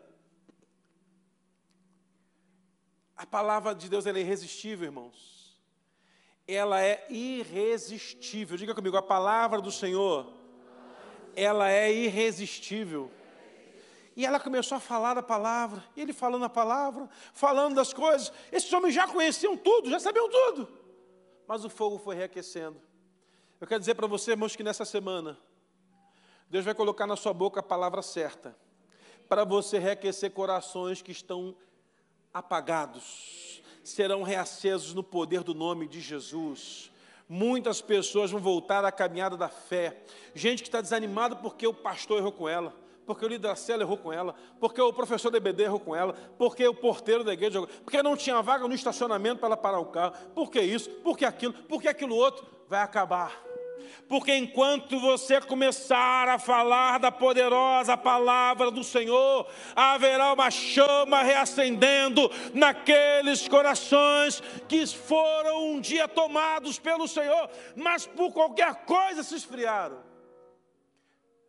[3.17, 5.61] A palavra de Deus é irresistível, irmãos.
[6.47, 8.57] Ela é irresistível.
[8.57, 10.42] Diga comigo, a palavra do Senhor
[11.35, 13.11] ela é irresistível.
[14.15, 18.33] E ela começou a falar da palavra, e ele falando a palavra, falando das coisas.
[18.51, 20.69] Esses homens já conheciam tudo, já sabiam tudo.
[21.49, 22.81] Mas o fogo foi reaquecendo.
[23.61, 25.39] Eu quero dizer para você, irmãos, que nessa semana,
[26.51, 28.55] Deus vai colocar na sua boca a palavra certa,
[29.29, 31.57] para você reaquecer corações que estão
[32.35, 36.92] apagados, serão reacesos no poder do nome de Jesus.
[37.35, 40.03] Muitas pessoas vão voltar à caminhada da fé.
[40.35, 42.75] Gente que está desanimada porque o pastor errou com ela,
[43.07, 45.97] porque o líder da cela errou com ela, porque o professor da EBD errou com
[45.97, 49.57] ela, porque o porteiro da igreja errou, porque não tinha vaga no estacionamento para ela
[49.57, 53.43] parar o carro, porque isso, porque aquilo, porque aquilo outro vai acabar
[54.09, 62.31] porque enquanto você começar a falar da poderosa palavra do Senhor, haverá uma chama reacendendo
[62.53, 70.03] naqueles corações que foram um dia tomados pelo Senhor, mas por qualquer coisa se esfriaram.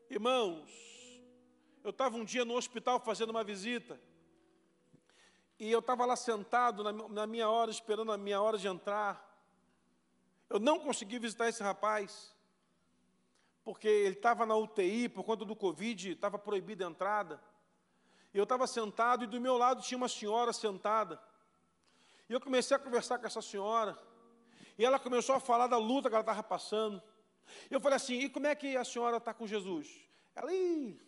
[0.10, 0.70] Irmãos,
[1.84, 4.00] eu estava um dia no hospital fazendo uma visita,
[5.60, 9.33] e eu estava lá sentado na minha hora, esperando a minha hora de entrar.
[10.54, 12.32] Eu não consegui visitar esse rapaz
[13.64, 17.42] porque ele estava na UTI por conta do Covid, estava proibida a entrada.
[18.32, 21.20] Eu estava sentado e do meu lado tinha uma senhora sentada.
[22.30, 23.98] E eu comecei a conversar com essa senhora.
[24.78, 27.02] E ela começou a falar da luta que ela estava passando.
[27.72, 30.08] Eu falei assim: e como é que a senhora está com Jesus?
[30.36, 31.02] Ela, Ih,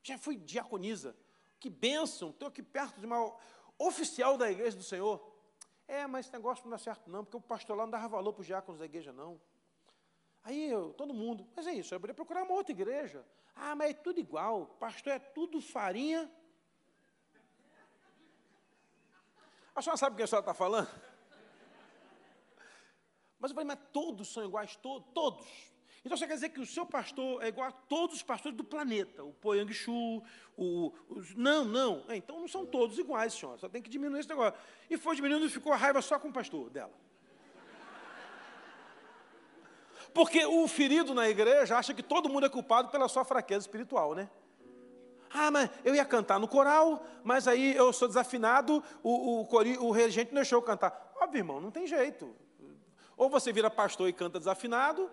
[0.00, 1.16] já fui diaconisa.
[1.58, 3.34] Que bênção, estou aqui perto de uma
[3.76, 5.29] oficial da igreja do Senhor.
[5.90, 8.32] É, mas esse negócio não é certo, não, porque o pastor lá não dava valor
[8.32, 9.40] para os diáconos da igreja, não.
[10.44, 13.26] Aí eu, todo mundo, mas é isso, eu poderia procurar uma outra igreja.
[13.56, 16.30] Ah, mas é tudo igual, pastor é tudo farinha.
[19.74, 20.88] A senhora sabe o que a senhora está falando?
[23.40, 25.69] Mas eu falei, mas todos são iguais, to todos.
[26.04, 28.64] Então você quer dizer que o seu pastor é igual a todos os pastores do
[28.64, 30.22] planeta, o Poyang-Shu,
[30.56, 32.04] o, os, não, não.
[32.08, 33.58] É, então não são todos iguais, senhora.
[33.58, 34.58] Só tem que diminuir esse negócio.
[34.88, 36.92] E foi diminuindo e ficou a raiva só com o pastor dela.
[40.14, 44.14] Porque o ferido na igreja acha que todo mundo é culpado pela sua fraqueza espiritual,
[44.14, 44.28] né?
[45.32, 49.90] Ah, mas eu ia cantar no coral, mas aí eu sou desafinado, o, o, o
[49.92, 51.12] regente não deixou eu cantar.
[51.20, 52.34] Óbvio, irmão, não tem jeito.
[53.16, 55.08] Ou você vira pastor e canta desafinado,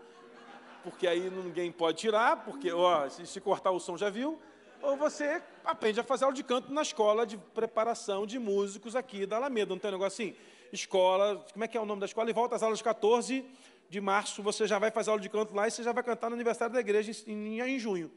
[0.90, 4.40] porque aí ninguém pode tirar, porque ó, se, se cortar o som já viu.
[4.82, 9.26] Ou você aprende a fazer aula de canto na escola de preparação de músicos aqui
[9.26, 9.72] da Alameda.
[9.72, 10.38] Não tem um negócio assim?
[10.72, 12.30] Escola, como é que é o nome da escola?
[12.30, 13.46] E volta às aulas 14
[13.90, 16.30] de março você já vai fazer aula de canto lá e você já vai cantar
[16.30, 18.10] no aniversário da igreja em, em, junho.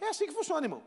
[0.00, 0.82] É assim que funciona, irmão.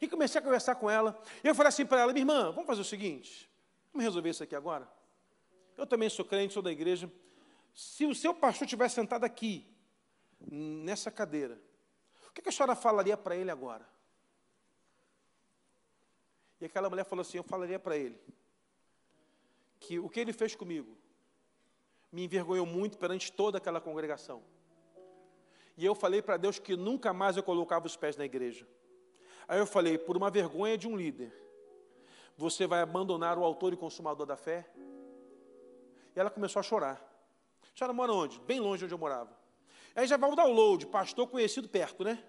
[0.00, 1.20] E comecei a conversar com ela.
[1.42, 3.50] E eu falei assim para ela, minha irmã, vamos fazer o seguinte,
[3.92, 4.88] vamos resolver isso aqui agora.
[5.76, 7.10] Eu também sou crente, sou da igreja.
[7.74, 9.64] Se o seu pastor estiver sentado aqui,
[10.40, 11.60] nessa cadeira,
[12.28, 13.86] o que a senhora falaria para ele agora?
[16.60, 18.20] E aquela mulher falou assim: Eu falaria para ele
[19.80, 20.96] que o que ele fez comigo
[22.10, 24.42] me envergonhou muito perante toda aquela congregação.
[25.76, 28.66] E eu falei para Deus que nunca mais eu colocava os pés na igreja.
[29.46, 31.32] Aí eu falei, por uma vergonha de um líder,
[32.36, 34.68] você vai abandonar o autor e consumador da fé?
[36.14, 37.00] E ela começou a chorar.
[37.62, 38.40] A senhora mora onde?
[38.40, 39.37] Bem longe de onde eu morava.
[39.98, 42.24] Aí já vai o download, pastor conhecido perto, né?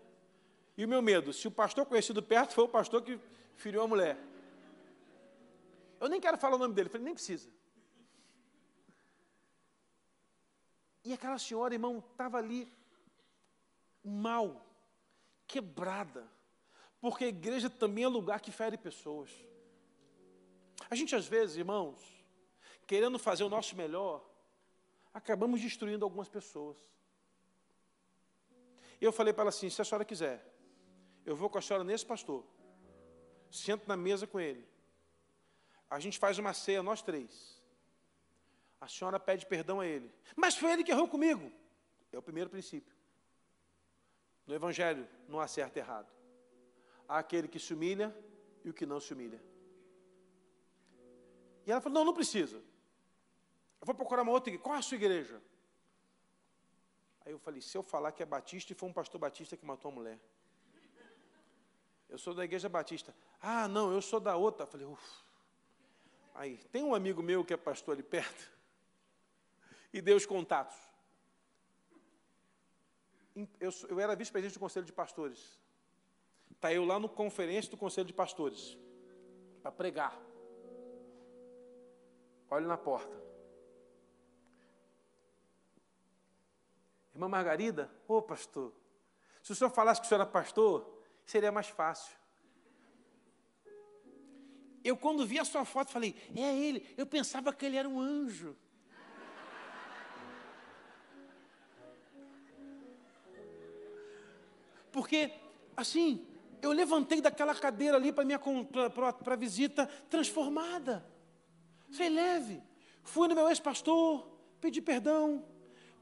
[0.76, 3.20] E o meu medo, se o pastor conhecido perto foi o pastor que
[3.54, 4.18] feriu a mulher.
[6.00, 7.48] Eu nem quero falar o nome dele, falei, nem precisa.
[11.06, 12.74] E aquela senhora, irmão, estava ali
[14.04, 14.66] mal,
[15.46, 16.28] quebrada,
[17.00, 19.30] porque a igreja também é lugar que fere pessoas.
[20.90, 22.04] A gente, às vezes, irmãos,
[22.88, 24.28] querendo fazer o nosso melhor,
[25.14, 26.90] acabamos destruindo algumas pessoas.
[29.00, 30.46] E eu falei para ela assim: se a senhora quiser,
[31.26, 32.46] eu vou com a senhora nesse pastor,
[33.50, 34.68] sento na mesa com ele,
[35.90, 37.60] a gente faz uma ceia, nós três.
[38.80, 40.10] A senhora pede perdão a ele.
[40.36, 41.52] Mas foi ele que errou comigo.
[42.12, 42.96] É o primeiro princípio.
[44.48, 46.10] No Evangelho não há certo e errado.
[47.08, 48.16] Há aquele que se humilha
[48.64, 49.42] e o que não se humilha.
[51.66, 52.58] E ela falou: Não, não precisa.
[52.58, 54.64] Eu vou procurar uma outra igreja.
[54.64, 55.42] Qual é a sua igreja?
[57.30, 59.64] Aí eu falei: Se eu falar que é batista e foi um pastor batista que
[59.64, 60.20] matou a mulher.
[62.10, 63.16] Eu sou da igreja batista.
[63.40, 64.64] Ah, não, eu sou da outra.
[64.64, 64.88] Eu falei.
[66.34, 68.52] Aí, tem um amigo meu que é pastor ali perto
[69.94, 70.76] e deu os contatos.
[73.60, 75.60] Eu, eu era vice-presidente do Conselho de Pastores.
[76.50, 78.76] Está eu lá no conferência do Conselho de Pastores,
[79.62, 80.20] para pregar.
[82.50, 83.29] Olho na porta.
[87.20, 88.74] Irmã Margarida, ô oh, pastor,
[89.44, 90.90] se o senhor falasse que o senhor era pastor,
[91.26, 92.18] seria mais fácil.
[94.82, 96.96] Eu, quando vi a sua foto, falei: é ele.
[96.96, 98.56] Eu pensava que ele era um anjo.
[104.90, 105.34] Porque,
[105.76, 106.26] assim,
[106.62, 111.06] eu levantei daquela cadeira ali para a visita transformada.
[111.92, 112.64] Foi leve.
[113.04, 114.26] Fui no meu ex-pastor,
[114.62, 115.46] pedi perdão.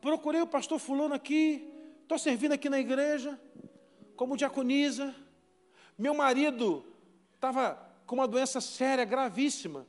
[0.01, 1.67] Procurei o pastor fulano aqui.
[2.03, 3.39] Estou servindo aqui na igreja,
[4.15, 5.13] como diaconisa.
[5.97, 6.85] Meu marido
[7.35, 7.75] estava
[8.05, 9.85] com uma doença séria, gravíssima.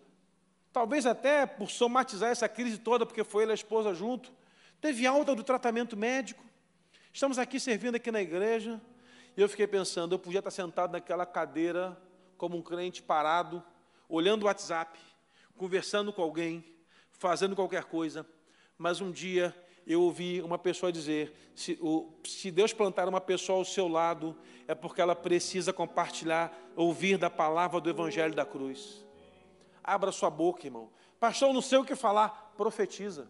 [0.73, 4.33] Talvez até por somatizar essa crise toda, porque foi ele a esposa junto.
[4.81, 6.43] Teve alta do tratamento médico.
[7.13, 8.81] Estamos aqui servindo aqui na igreja.
[9.37, 11.97] E eu fiquei pensando, eu podia estar sentado naquela cadeira,
[12.37, 13.63] como um crente parado,
[14.09, 14.99] olhando o WhatsApp,
[15.57, 16.65] conversando com alguém,
[17.11, 18.27] fazendo qualquer coisa.
[18.77, 19.55] Mas um dia
[19.89, 24.37] eu ouvi uma pessoa dizer: se, o, se, Deus plantar uma pessoa ao seu lado,
[24.67, 29.05] é porque ela precisa compartilhar, ouvir da palavra do Evangelho da cruz.
[29.83, 30.91] Abra sua boca, irmão.
[31.19, 32.53] Pastor, não sei o que falar.
[32.57, 33.29] Profetiza.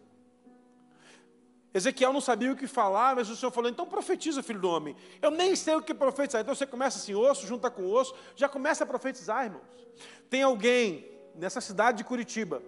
[1.72, 4.96] Ezequiel não sabia o que falar, mas o Senhor falou: então profetiza, filho do homem.
[5.22, 6.42] Eu nem sei o que profetizar.
[6.42, 9.62] Então você começa assim, osso, junta com osso, já começa a profetizar, irmãos.
[10.28, 12.61] Tem alguém nessa cidade de Curitiba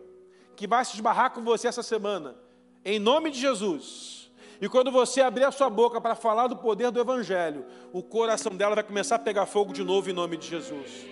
[0.54, 2.36] que vai se esbarrar com você essa semana,
[2.84, 4.30] em nome de Jesus.
[4.60, 8.54] E quando você abrir a sua boca para falar do poder do Evangelho, o coração
[8.54, 11.06] dela vai começar a pegar fogo de novo em nome de Jesus.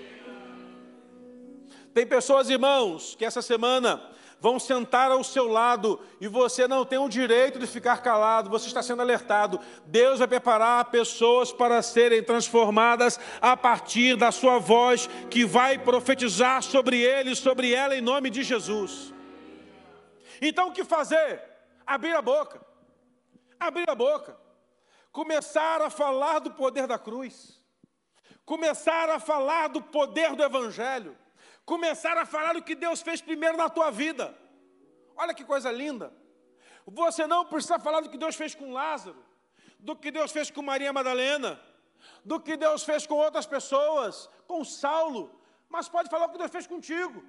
[1.95, 4.03] Tem pessoas, irmãos, que essa semana
[4.41, 8.67] vão sentar ao seu lado e você não tem o direito de ficar calado, você
[8.67, 9.59] está sendo alertado.
[9.87, 16.63] Deus vai preparar pessoas para serem transformadas a partir da sua voz, que vai profetizar
[16.63, 19.13] sobre ele, sobre ela, em nome de Jesus.
[20.41, 21.43] Então o que fazer?
[21.95, 22.59] Abrir a boca,
[23.59, 24.33] abrir a boca,
[25.11, 27.35] começar a falar do poder da cruz,
[28.45, 31.17] começar a falar do poder do Evangelho
[31.73, 34.27] começar a falar o que Deus fez primeiro na tua vida.
[35.23, 36.07] Olha que coisa linda.
[37.01, 39.23] Você não precisa falar do que Deus fez com Lázaro,
[39.79, 41.61] do que Deus fez com Maria Madalena,
[42.25, 45.25] do que Deus fez com outras pessoas, com Saulo,
[45.69, 47.23] mas pode falar o que Deus fez contigo,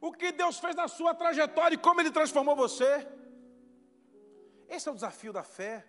[0.00, 2.92] o que Deus fez na sua trajetória e como Ele transformou você.
[4.68, 5.84] Esse é o desafio da fé,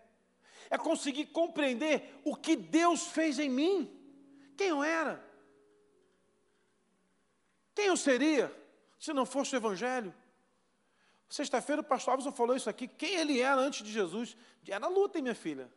[0.69, 3.93] é conseguir compreender o que Deus fez em mim,
[4.55, 5.23] quem eu era,
[7.73, 8.51] quem eu seria
[8.99, 10.13] se não fosse o Evangelho?
[11.29, 12.87] Sexta-feira o pastor Alves falou isso aqui.
[12.87, 14.35] Quem ele era antes de Jesus?
[14.67, 15.71] Era luta, hein, minha filha?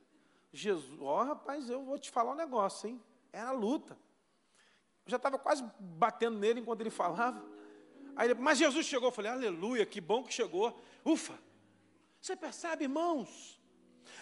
[0.52, 3.02] Jesus, ó oh, rapaz, eu vou te falar um negócio, hein?
[3.32, 3.98] Era luta.
[5.04, 7.44] Eu já estava quase batendo nele enquanto ele falava.
[8.16, 10.80] Aí mas Jesus chegou, eu falei, aleluia, que bom que chegou.
[11.04, 11.38] Ufa!
[12.20, 13.60] Você percebe, irmãos?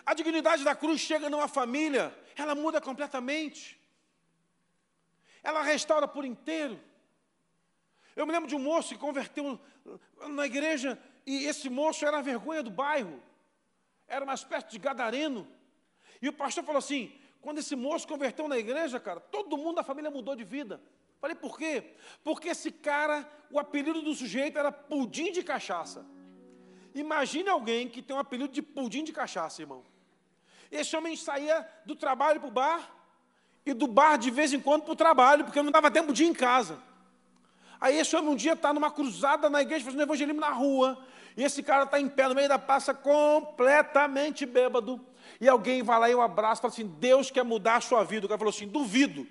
[0.06, 3.78] A dignidade da cruz chega numa família, ela muda completamente.
[5.42, 6.78] Ela restaura por inteiro.
[8.14, 9.60] Eu me lembro de um moço que converteu
[10.28, 13.22] na igreja e esse moço era a vergonha do bairro.
[14.06, 15.46] Era uma espécie de gadareno.
[16.20, 19.82] E o pastor falou assim: quando esse moço converteu na igreja, cara, todo mundo da
[19.82, 20.80] família mudou de vida.
[21.20, 21.94] Falei, por quê?
[22.22, 26.06] Porque esse cara, o apelido do sujeito era pudim de cachaça.
[26.98, 29.84] Imagine alguém que tem um apelido de pudim de cachaça, irmão.
[30.70, 32.90] Esse homem saía do trabalho para o bar
[33.64, 36.24] e do bar de vez em quando para o trabalho, porque não dava tempo de
[36.24, 36.78] ir em casa.
[37.80, 40.98] Aí esse homem um dia está numa cruzada na igreja fazendo evangelismo na rua,
[41.36, 45.00] e esse cara está em pé no meio da praça completamente bêbado,
[45.40, 48.02] e alguém vai lá e o abraça e fala assim: Deus quer mudar a sua
[48.02, 48.26] vida.
[48.26, 49.26] O cara falou assim: duvido.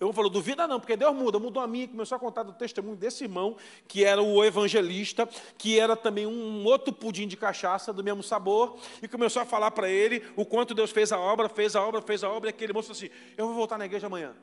[0.00, 2.96] Eu falou, duvida não, porque Deus muda, mudou a minha, começou a contar do testemunho
[2.96, 3.54] desse irmão,
[3.86, 5.28] que era o evangelista,
[5.58, 9.70] que era também um outro pudim de cachaça do mesmo sabor, e começou a falar
[9.72, 12.50] para ele o quanto Deus fez a obra, fez a obra, fez a obra, e
[12.50, 14.34] aquele moço falou assim, eu vou voltar na igreja amanhã.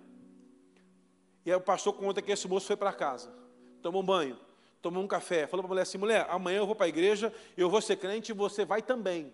[1.43, 3.33] E aí o pastor conta que esse moço foi para casa,
[3.81, 4.37] tomou um banho,
[4.79, 7.33] tomou um café, falou para a mulher assim, mulher, amanhã eu vou para a igreja,
[7.57, 9.33] eu vou ser crente e você vai também.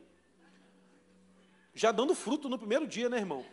[1.74, 3.44] Já dando fruto no primeiro dia, né, irmão?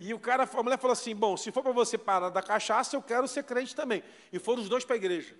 [0.00, 2.96] E o cara, a mulher falou assim: Bom, se for para você parar da cachaça,
[2.96, 4.02] eu quero ser crente também.
[4.32, 5.36] E foram os dois para a igreja.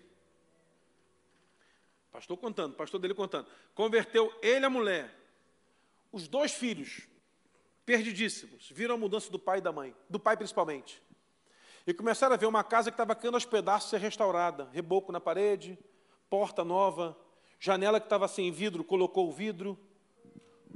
[2.12, 3.48] Pastor contando, pastor dele contando.
[3.74, 5.16] Converteu ele a mulher.
[6.12, 7.08] Os dois filhos,
[7.86, 11.02] perdidíssimos, viram a mudança do pai e da mãe, do pai principalmente.
[11.86, 14.68] E começaram a ver uma casa que estava caindo aos pedaços ser restaurada.
[14.74, 15.78] Reboco na parede,
[16.28, 17.16] porta nova,
[17.58, 19.78] janela que estava sem vidro, colocou o vidro.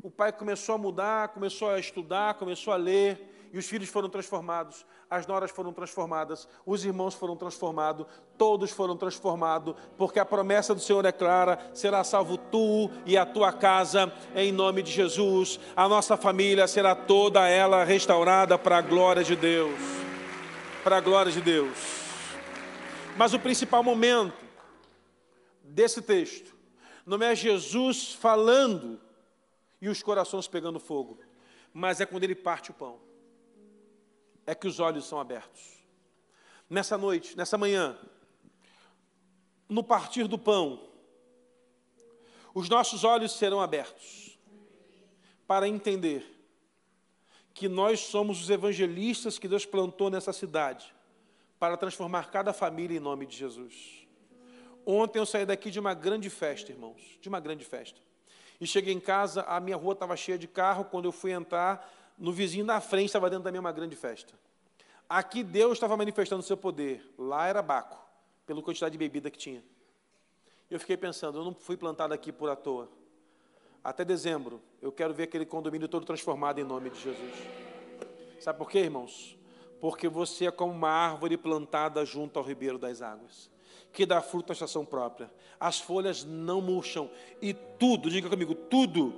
[0.03, 4.09] O pai começou a mudar, começou a estudar, começou a ler e os filhos foram
[4.09, 8.05] transformados, as noras foram transformadas, os irmãos foram transformados,
[8.37, 13.25] todos foram transformados, porque a promessa do Senhor é clara: será salvo tu e a
[13.25, 15.61] tua casa, em nome de Jesus.
[15.77, 19.79] A nossa família será toda ela restaurada para a glória de Deus.
[20.83, 21.79] Para a glória de Deus.
[23.17, 24.35] Mas o principal momento
[25.63, 26.53] desse texto
[27.07, 29.01] não é Jesus falando
[29.81, 31.21] e os corações pegando fogo,
[31.73, 33.14] mas é quando ele parte o pão
[34.47, 35.75] é que os olhos são abertos.
[36.69, 37.99] Nessa noite, nessa manhã,
[39.69, 40.89] no partir do pão,
[42.55, 44.39] os nossos olhos serão abertos
[45.47, 46.31] para entender
[47.53, 50.93] que nós somos os evangelistas que Deus plantou nessa cidade
[51.59, 54.07] para transformar cada família em nome de Jesus.
[54.85, 58.01] Ontem eu saí daqui de uma grande festa, irmãos, de uma grande festa.
[58.61, 60.85] E cheguei em casa, a minha rua estava cheia de carro.
[60.85, 64.35] Quando eu fui entrar, no vizinho da frente estava dentro também uma grande festa.
[65.09, 67.99] Aqui Deus estava manifestando o seu poder, lá era Baco,
[68.47, 69.63] pela quantidade de bebida que tinha.
[70.71, 72.89] Eu fiquei pensando, eu não fui plantado aqui por à toa.
[73.83, 77.35] Até dezembro, eu quero ver aquele condomínio todo transformado em nome de Jesus.
[78.41, 79.39] Sabe por quê, irmãos?
[79.79, 83.51] Porque você é como uma árvore plantada junto ao ribeiro das águas,
[83.93, 85.31] que dá fruto à estação própria.
[85.61, 87.11] As folhas não murcham
[87.43, 89.13] e tudo, diga comigo, tudo,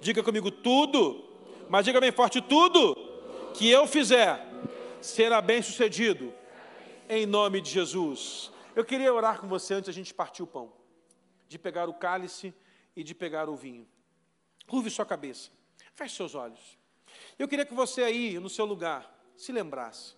[0.00, 1.33] diga comigo, tudo
[1.68, 2.94] mas diga bem forte: tudo
[3.54, 4.44] que eu fizer
[5.00, 6.32] será bem sucedido,
[7.08, 8.50] em nome de Jesus.
[8.74, 10.72] Eu queria orar com você antes a gente partir o pão,
[11.48, 12.54] de pegar o cálice
[12.96, 13.86] e de pegar o vinho.
[14.66, 15.50] Curve sua cabeça,
[15.94, 16.78] feche seus olhos.
[17.38, 20.14] Eu queria que você aí, no seu lugar, se lembrasse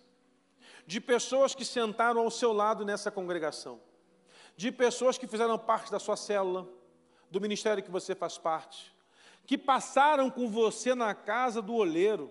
[0.87, 3.81] de pessoas que sentaram ao seu lado nessa congregação,
[4.55, 6.67] de pessoas que fizeram parte da sua célula,
[7.29, 8.95] do ministério que você faz parte,
[9.47, 12.29] que passaram com você na casa do oleiro.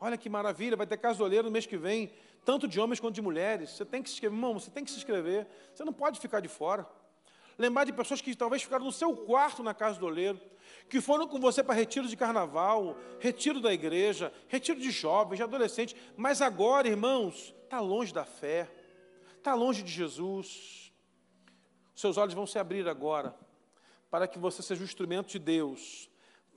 [0.00, 2.12] Olha que maravilha, vai ter casa do oleiro no mês que vem,
[2.44, 3.70] tanto de homens quanto de mulheres.
[3.70, 5.48] Você tem que se inscrever, irmão, você tem que se inscrever.
[5.74, 6.88] Você não pode ficar de fora.
[7.58, 10.40] Lembrar de pessoas que talvez ficaram no seu quarto na casa do oleiro,
[10.88, 15.42] que foram com você para retiro de carnaval, retiro da igreja, retiro de jovens, de
[15.42, 18.70] adolescentes, mas agora, irmãos, está longe da fé,
[19.36, 20.92] está longe de Jesus.
[21.96, 23.34] Seus olhos vão se abrir agora,
[24.08, 26.08] para que você seja um instrumento de Deus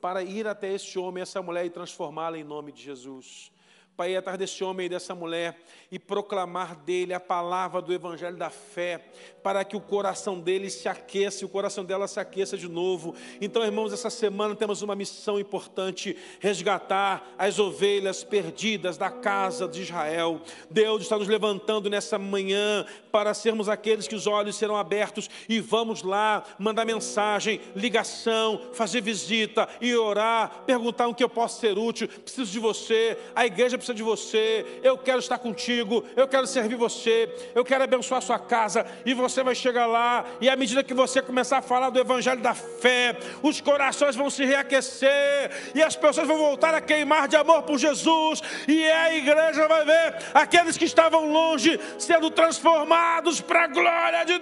[0.02, 3.52] para ir até esse homem, essa mulher e transformá-la em nome de Jesus
[3.96, 5.58] para ir atrás desse homem e dessa mulher
[5.92, 9.04] e proclamar dele a palavra do evangelho da fé,
[9.44, 13.14] para que o coração dele se aqueça e o coração dela se aqueça de novo.
[13.42, 19.82] Então, irmãos, essa semana temos uma missão importante: resgatar as ovelhas perdidas da casa de
[19.82, 20.42] Israel.
[20.70, 25.60] Deus está nos levantando nessa manhã para sermos aqueles que os olhos serão abertos e
[25.60, 31.78] vamos lá mandar mensagem, ligação, fazer visita e orar, perguntar o que eu posso ser
[31.78, 32.08] útil.
[32.08, 33.18] Preciso de você.
[33.36, 37.84] A igreja precisa de você, eu quero estar contigo, eu quero servir você, eu quero
[37.84, 41.58] abençoar a sua casa, e você vai chegar lá, e à medida que você começar
[41.58, 46.38] a falar do Evangelho da fé, os corações vão se reaquecer, e as pessoas vão
[46.38, 51.32] voltar a queimar de amor por Jesus, e a igreja vai ver aqueles que estavam
[51.32, 54.40] longe sendo transformados para a glória de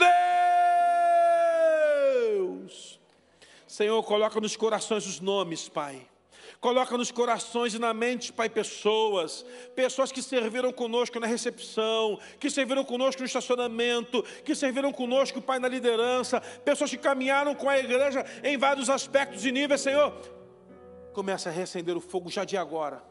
[2.36, 3.00] Deus.
[3.66, 6.09] Senhor, coloca nos corações os nomes, Pai
[6.60, 12.50] Coloca nos corações e na mente, Pai, pessoas, pessoas que serviram conosco na recepção, que
[12.50, 17.80] serviram conosco no estacionamento, que serviram conosco, Pai, na liderança, pessoas que caminharam com a
[17.80, 20.14] igreja em vários aspectos e níveis, Senhor.
[21.14, 23.02] Começa a reacender o fogo já de agora.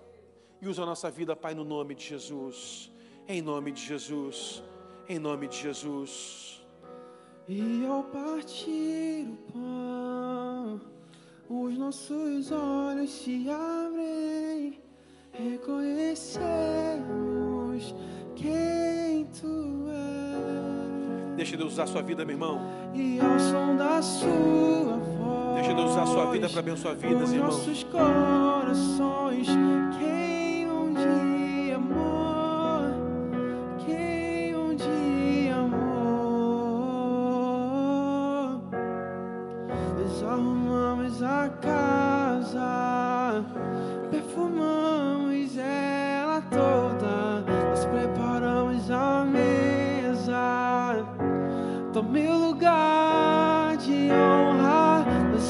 [0.60, 2.92] E usa a nossa vida, Pai, no nome de Jesus.
[3.26, 4.62] Em nome de Jesus.
[5.08, 6.60] Em nome de Jesus.
[7.48, 10.97] E ao partir o pão,
[11.48, 14.78] os nossos olhos se abrem,
[15.32, 17.94] reconhecemos
[18.36, 21.36] quem tu és.
[21.36, 22.60] Deixa Deus usar a sua vida, meu irmão.
[22.94, 27.22] E ao som da sua voz, Deixa Deus usar a sua vida para abençoar vidas,
[27.22, 27.46] os irmão.
[27.46, 29.46] nossos corações
[29.98, 30.27] queimam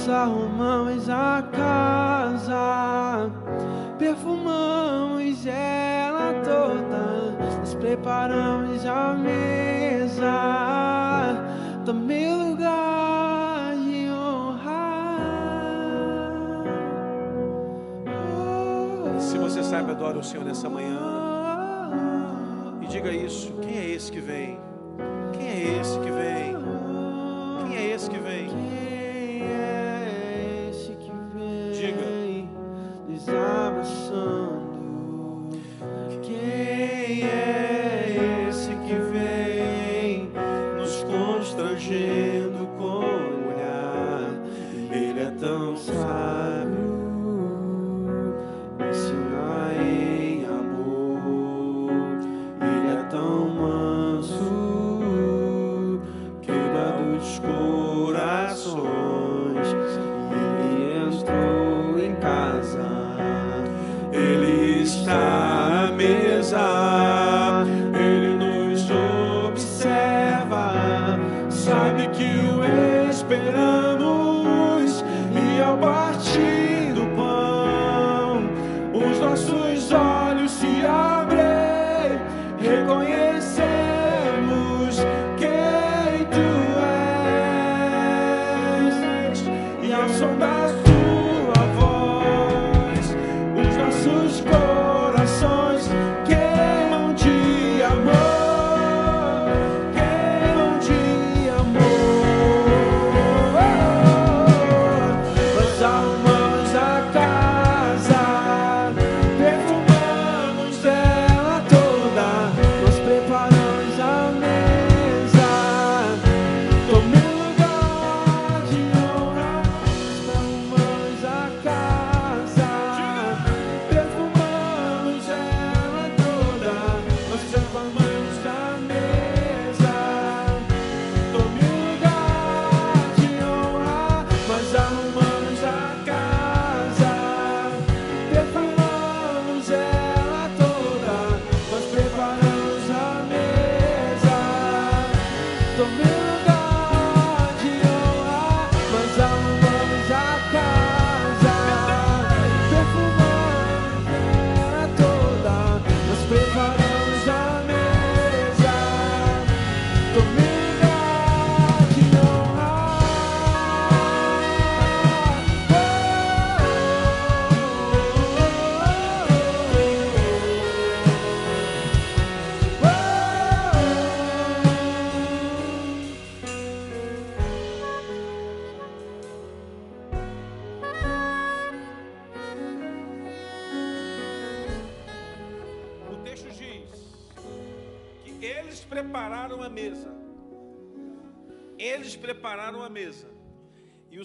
[0.09, 3.31] nós arrumamos a casa,
[3.99, 10.49] perfumamos ela toda, nós preparamos a mesa.
[11.87, 14.91] O lugar de honra.
[19.19, 20.99] Se você sabe, adora o Senhor nessa manhã.
[22.83, 23.53] E diga isso.
[23.63, 24.59] Quem é esse que vem?
[25.33, 26.57] Quem é esse que vem?
[27.69, 28.49] Quem é esse que vem?
[28.49, 29.78] Quem é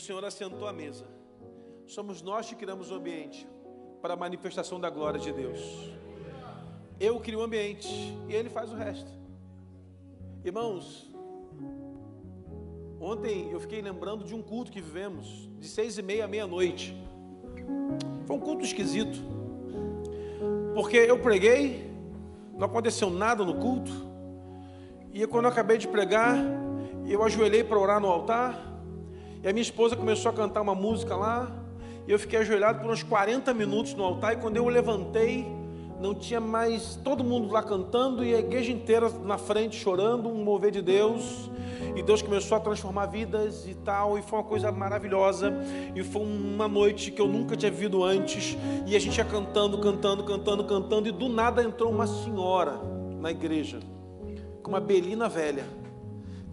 [0.04, 1.06] Senhor assentou a mesa.
[1.88, 3.48] Somos nós que criamos o ambiente
[4.02, 5.62] para a manifestação da glória de Deus.
[7.00, 7.88] Eu crio o ambiente
[8.28, 9.10] e Ele faz o resto.
[10.44, 11.10] Irmãos,
[13.00, 16.94] ontem eu fiquei lembrando de um culto que vivemos, de seis e meia à meia-noite.
[18.26, 19.18] Foi um culto esquisito.
[20.74, 21.90] Porque eu preguei,
[22.58, 23.92] não aconteceu nada no culto.
[25.14, 26.38] E quando eu acabei de pregar,
[27.08, 28.73] eu ajoelhei para orar no altar.
[29.44, 31.52] E a minha esposa começou a cantar uma música lá.
[32.08, 34.34] E eu fiquei ajoelhado por uns 40 minutos no altar.
[34.34, 35.46] E quando eu levantei,
[36.00, 40.44] não tinha mais todo mundo lá cantando e a igreja inteira na frente chorando, um
[40.44, 41.50] mover de Deus.
[41.96, 45.54] e Deus começou a transformar vidas e tal, e foi uma coisa maravilhosa,
[45.94, 49.78] e foi uma noite que eu nunca tinha vivido antes, e a gente ia cantando,
[49.78, 52.80] cantando, cantando, cantando, e do nada entrou uma senhora
[53.20, 53.80] na igreja,
[54.64, 55.83] com uma belina velha.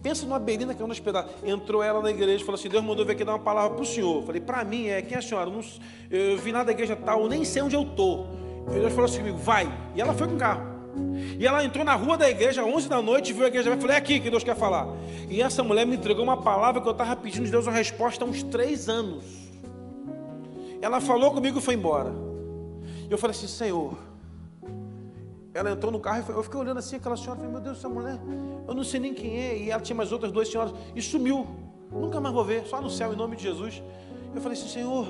[0.03, 1.31] Pensa numa belina que é um pedaços.
[1.45, 3.83] Entrou ela na igreja e falou assim: Deus mandou vir aqui dar uma palavra para
[3.83, 4.23] o senhor.
[4.25, 5.51] falei, para mim é, quem é a senhora?
[5.51, 5.63] Eu, não,
[6.11, 8.27] eu vim lá da igreja tal, eu nem sei onde eu estou.
[8.71, 9.71] Deus falou assim comigo, vai.
[9.95, 10.71] E ela foi com o carro.
[11.39, 13.97] E ela entrou na rua da igreja, 11 da noite, viu a igreja falou: É
[13.97, 14.89] aqui que Deus quer falar.
[15.29, 18.25] E essa mulher me entregou uma palavra que eu estava pedindo de Deus uma resposta
[18.25, 19.25] há uns três anos.
[20.81, 22.13] Ela falou comigo e foi embora.
[23.09, 24.10] Eu falei assim: Senhor.
[25.53, 27.89] Ela entrou no carro e eu fiquei olhando assim, aquela senhora, falei, meu Deus, essa
[27.89, 28.19] mulher,
[28.69, 29.59] eu não sei nem quem é.
[29.59, 31.47] E ela tinha mais outras duas senhoras e sumiu.
[31.91, 33.83] Nunca mais vou ver, só no céu, em nome de Jesus.
[34.35, 35.09] Eu falei assim, Senhor,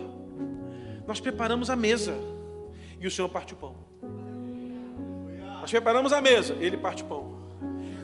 [1.06, 2.14] nós preparamos a mesa.
[2.98, 3.74] E o Senhor parte o pão.
[5.60, 7.38] Nós preparamos a mesa, ele parte pão.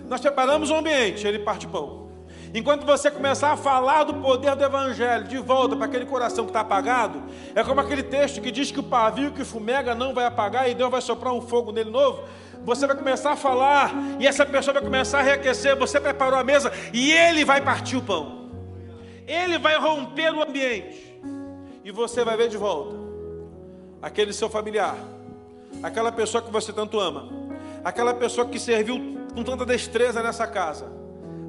[0.08, 2.05] Nós preparamos o ambiente, ele parte pão.
[2.54, 6.50] Enquanto você começar a falar do poder do Evangelho de volta para aquele coração que
[6.50, 7.22] está apagado,
[7.54, 10.74] é como aquele texto que diz que o pavio que fumega não vai apagar e
[10.74, 12.24] Deus vai soprar um fogo nele novo.
[12.64, 15.76] Você vai começar a falar e essa pessoa vai começar a reaquecer.
[15.76, 18.50] Você preparou a mesa e ele vai partir o pão,
[19.26, 21.20] ele vai romper o ambiente
[21.84, 22.96] e você vai ver de volta
[24.02, 24.96] aquele seu familiar,
[25.82, 27.46] aquela pessoa que você tanto ama
[27.86, 30.90] aquela pessoa que serviu com tanta destreza nessa casa,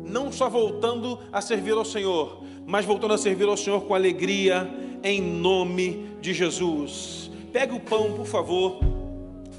[0.08, 4.68] não só voltando a servir ao Senhor, mas voltando a servir ao Senhor com alegria,
[5.04, 7.30] em nome de Jesus.
[7.52, 8.80] Pegue o pão, por favor.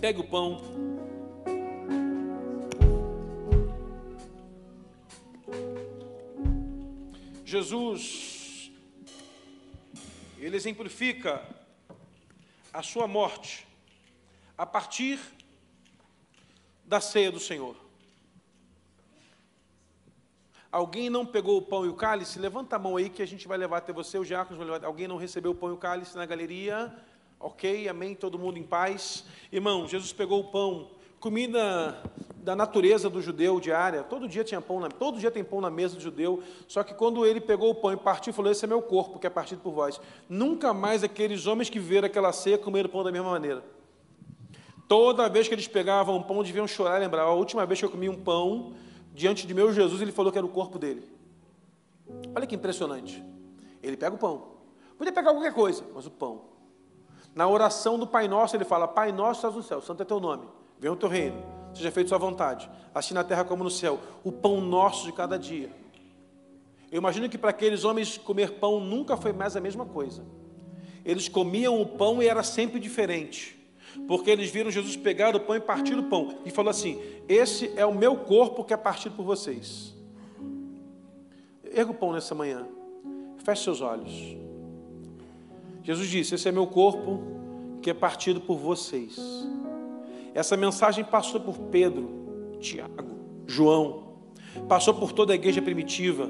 [0.01, 0.61] Pegue o pão.
[7.45, 8.71] Jesus,
[10.39, 11.43] ele exemplifica
[12.73, 13.67] a sua morte
[14.57, 15.19] a partir
[16.85, 17.88] da ceia do Senhor.
[20.71, 22.39] Alguém não pegou o pão e o cálice?
[22.39, 24.19] Levanta a mão aí que a gente vai levar até você.
[24.19, 24.85] Os diáconos levar.
[24.85, 26.95] Alguém não recebeu o pão e o cálice na galeria?
[27.41, 28.15] Ok, amém.
[28.15, 29.25] Todo mundo em paz.
[29.51, 32.03] Irmão, Jesus pegou o pão, comida
[32.37, 34.03] da natureza do judeu diária.
[34.03, 36.43] Todo dia tinha pão, na, todo dia tem pão na mesa do judeu.
[36.67, 39.27] Só que quando ele pegou o pão e partiu, falou: Esse é meu corpo, que
[39.27, 39.99] é partido por vós.
[40.29, 43.65] Nunca mais aqueles homens que viveram aquela ceia comeram pão da mesma maneira.
[44.87, 47.23] Toda vez que eles pegavam um pão, deviam chorar lembrar.
[47.23, 48.75] A última vez que eu comi um pão,
[49.19, 51.03] diante de meu Jesus, ele falou que era o corpo dele.
[52.37, 53.23] Olha que impressionante.
[53.83, 54.53] Ele pega o pão.
[54.97, 56.43] Podia pegar qualquer coisa, mas o pão.
[57.35, 60.21] Na oração do Pai Nosso, ele fala: Pai Nosso estás no céu, santo é teu
[60.21, 60.47] nome,
[60.79, 61.43] venha o teu reino,
[61.75, 63.99] seja feito sua vontade, assim na terra como no céu.
[64.23, 65.71] O pão nosso de cada dia.
[66.91, 70.25] Eu imagino que para aqueles homens comer pão nunca foi mais a mesma coisa.
[71.05, 73.58] Eles comiam o pão e era sempre diferente
[74.07, 77.73] porque eles viram Jesus pegar o pão e partir o pão, e falou assim: Esse
[77.77, 79.95] é o meu corpo que é partido por vocês.
[81.65, 82.67] Erga o pão nessa manhã,
[83.45, 84.37] feche seus olhos.
[85.83, 87.21] Jesus disse: Esse é meu corpo
[87.83, 89.19] que é partido por vocês.
[90.35, 94.15] Essa mensagem passou por Pedro, Tiago, João,
[94.69, 96.29] passou por toda a igreja primitiva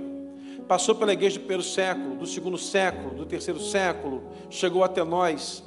[0.68, 5.64] passou pela igreja do primeiro século, do segundo século, do terceiro século, chegou até nós,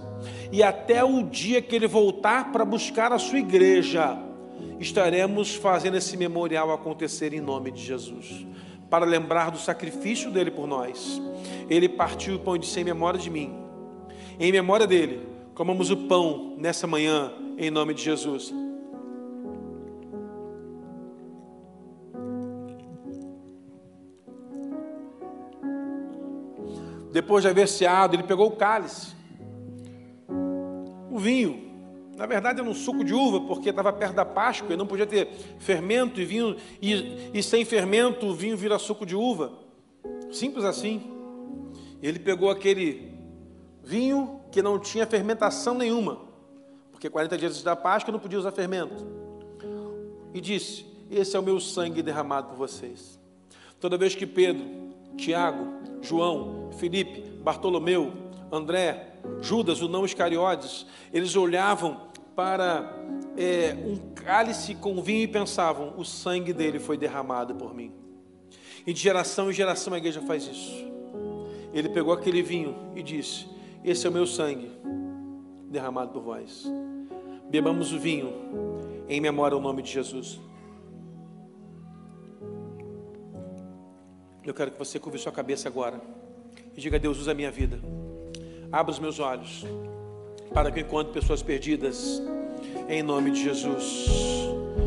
[0.51, 4.17] e até o dia que ele voltar para buscar a sua igreja,
[4.79, 8.45] estaremos fazendo esse memorial acontecer em nome de Jesus,
[8.89, 11.19] para lembrar do sacrifício dele por nós.
[11.67, 13.51] Ele partiu o pão e disse: Em memória de mim,
[14.39, 18.53] em memória dele, comamos o pão nessa manhã, em nome de Jesus.
[27.11, 29.13] Depois de haver ceado, ele pegou o cálice,
[31.09, 31.69] o vinho.
[32.15, 35.07] Na verdade, era um suco de uva, porque estava perto da Páscoa e não podia
[35.07, 35.27] ter
[35.59, 39.51] fermento e vinho, e, e sem fermento o vinho vira suco de uva.
[40.31, 41.01] Simples assim.
[42.01, 43.11] Ele pegou aquele
[43.83, 46.19] vinho que não tinha fermentação nenhuma,
[46.91, 49.05] porque 40 dias antes da Páscoa não podia usar fermento.
[50.33, 53.19] E disse: Esse é o meu sangue derramado por vocês.
[53.79, 55.67] Toda vez que Pedro, Tiago,
[56.01, 58.13] João, Felipe, Bartolomeu,
[58.51, 62.95] André, Judas, o não Iscariotes, eles olhavam para
[63.37, 67.91] é, um cálice com vinho e pensavam: o sangue dele foi derramado por mim.
[68.85, 70.85] E de geração em geração a igreja faz isso.
[71.73, 73.47] Ele pegou aquele vinho e disse:
[73.83, 74.71] Esse é o meu sangue
[75.69, 76.65] derramado por vós.
[77.49, 78.33] Bebamos o vinho
[79.07, 80.39] em memória ao nome de Jesus.
[84.43, 86.01] Eu quero que você curve sua cabeça agora
[86.75, 87.79] e diga: Deus, usa a minha vida.
[88.71, 89.63] Abra os meus olhos
[90.51, 92.21] para que eu encontre pessoas perdidas,
[92.89, 94.07] em nome de Jesus.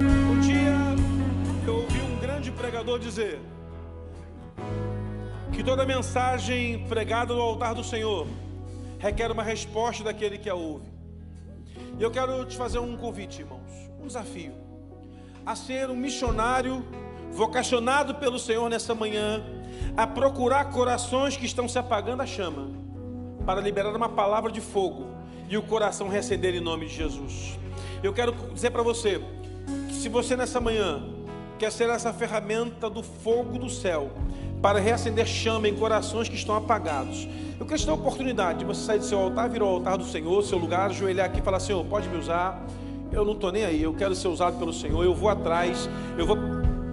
[0.01, 0.75] Um dia
[1.67, 3.39] eu ouvi um grande pregador dizer:
[5.53, 8.27] que toda mensagem pregada no altar do Senhor
[8.99, 10.89] requer uma resposta daquele que a ouve.
[11.97, 14.53] E eu quero te fazer um convite, irmãos, um desafio,
[15.47, 16.85] a ser um missionário
[17.35, 19.43] vocacionado pelo Senhor nessa manhã,
[19.97, 22.71] a procurar corações que estão se apagando a chama,
[23.45, 25.09] para liberar uma palavra de fogo
[25.49, 27.59] e o coração recender em nome de Jesus.
[28.03, 29.21] Eu quero dizer para você,
[29.91, 31.03] se você nessa manhã
[31.59, 34.13] quer ser essa ferramenta do fogo do céu,
[34.63, 37.29] para reacender chama em corações que estão apagados.
[37.61, 39.99] Eu quero te dar a oportunidade de você sair do seu altar, vir ao altar
[39.99, 42.65] do Senhor, seu lugar, ajoelhar aqui e falar: Senhor, pode me usar.
[43.13, 45.05] Eu não estou nem aí, eu quero ser usado pelo Senhor.
[45.05, 46.37] Eu vou atrás, eu vou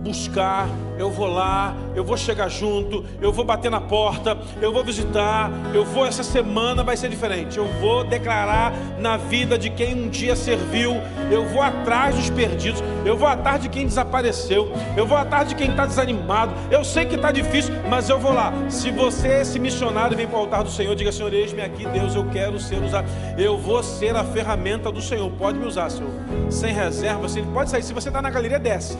[0.01, 4.83] buscar, eu vou lá, eu vou chegar junto, eu vou bater na porta, eu vou
[4.83, 7.57] visitar, eu vou essa semana vai ser diferente.
[7.57, 10.95] Eu vou declarar na vida de quem um dia serviu,
[11.31, 15.55] eu vou atrás dos perdidos, eu vou atrás de quem desapareceu, eu vou atrás de
[15.55, 16.53] quem está desanimado.
[16.69, 18.53] Eu sei que está difícil, mas eu vou lá.
[18.69, 22.15] Se você, esse missionário, vem para o altar do Senhor, diga: Senhor, eis-me aqui, Deus,
[22.15, 23.07] eu quero ser usado.
[23.37, 25.29] Eu vou ser a ferramenta do Senhor.
[25.31, 26.11] Pode me usar, Senhor.
[26.49, 27.83] Sem reserva, você pode sair.
[27.83, 28.97] Se você está na galeria, desce.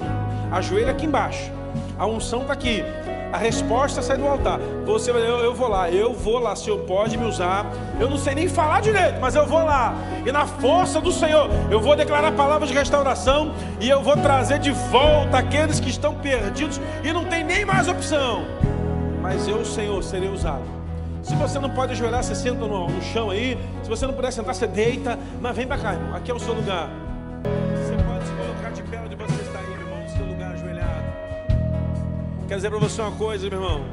[0.52, 1.52] Ajoelha aqui embaixo.
[1.98, 2.84] A unção está aqui.
[3.32, 4.60] A resposta sai do altar.
[4.86, 7.66] Você eu, eu vou lá, eu vou lá, Senhor pode me usar.
[8.00, 9.96] Eu não sei nem falar direito, mas eu vou lá.
[10.26, 14.60] E na força do Senhor, eu vou declarar palavras de restauração e eu vou trazer
[14.60, 18.44] de volta aqueles que estão perdidos e não tem nem mais opção.
[19.22, 20.64] Mas eu, Senhor, serei usado.
[21.22, 23.58] Se você não pode ajoelhar, você senta no, no chão aí.
[23.84, 25.18] Se você não puder sentar, você deita.
[25.40, 26.16] Mas vem para cá, irmão.
[26.16, 26.90] Aqui é o seu lugar.
[27.44, 29.21] Você pode se colocar de pé você
[32.52, 33.86] Quero dizer para você uma coisa, meu irmão.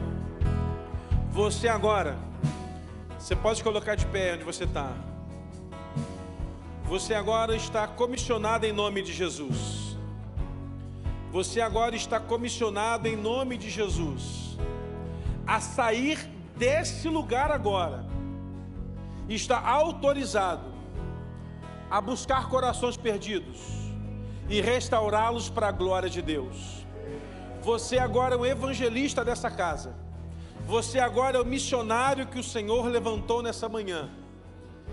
[1.30, 2.18] Você agora,
[3.16, 4.90] você pode colocar de pé onde você está.
[6.86, 9.96] Você agora está comissionado em nome de Jesus.
[11.30, 14.58] Você agora está comissionado em nome de Jesus
[15.46, 16.18] a sair
[16.56, 18.04] desse lugar agora.
[19.28, 20.66] Está autorizado
[21.88, 23.60] a buscar corações perdidos
[24.48, 26.87] e restaurá-los para a glória de Deus.
[27.62, 29.94] Você agora é o evangelista dessa casa.
[30.66, 34.10] Você agora é o missionário que o Senhor levantou nessa manhã.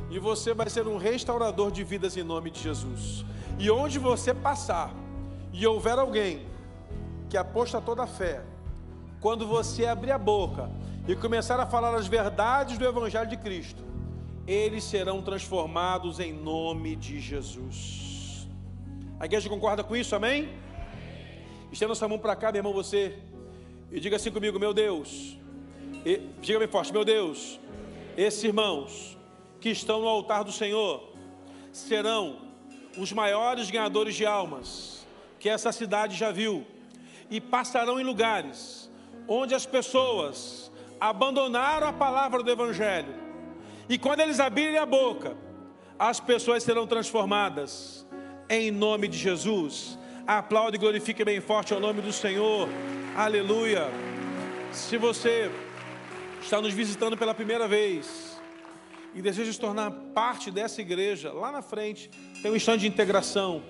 [0.09, 3.25] E você vai ser um restaurador de vidas em nome de Jesus.
[3.59, 4.93] E onde você passar
[5.51, 6.45] e houver alguém
[7.29, 8.43] que aposta toda a fé,
[9.19, 10.69] quando você abrir a boca
[11.07, 13.83] e começar a falar as verdades do Evangelho de Cristo,
[14.47, 18.47] eles serão transformados em nome de Jesus.
[19.19, 20.49] A igreja concorda com isso, amém?
[21.75, 23.19] Estenda sua mão para cá, meu irmão, você,
[23.91, 25.37] e diga assim comigo: meu Deus,
[26.05, 27.59] e, diga bem forte, meu Deus,
[28.15, 29.17] esses irmãos
[29.59, 31.11] que estão no altar do Senhor
[31.73, 32.37] serão
[32.97, 35.05] os maiores ganhadores de almas
[35.37, 36.65] que essa cidade já viu,
[37.29, 38.89] e passarão em lugares
[39.27, 43.13] onde as pessoas abandonaram a palavra do Evangelho,
[43.89, 45.35] e quando eles abrirem a boca,
[45.99, 48.07] as pessoas serão transformadas,
[48.49, 49.99] em nome de Jesus.
[50.27, 52.67] Aplaude e glorifique bem forte o nome do Senhor,
[53.15, 53.91] aleluia.
[54.71, 55.51] Se você
[56.41, 58.35] está nos visitando pela primeira vez
[59.13, 62.09] e deseja se tornar parte dessa igreja, lá na frente
[62.41, 63.61] tem um stand de integração.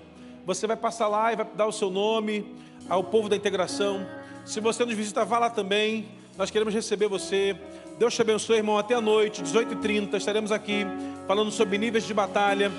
[0.46, 2.56] Você vai passar lá e vai dar o seu nome
[2.88, 4.06] ao povo da integração.
[4.46, 6.08] Se você nos visita, vá lá também.
[6.38, 7.54] Nós queremos receber você.
[7.98, 8.78] Deus te abençoe, irmão.
[8.78, 10.86] Até a noite, 18h30, estaremos aqui
[11.26, 12.72] falando sobre níveis de batalha.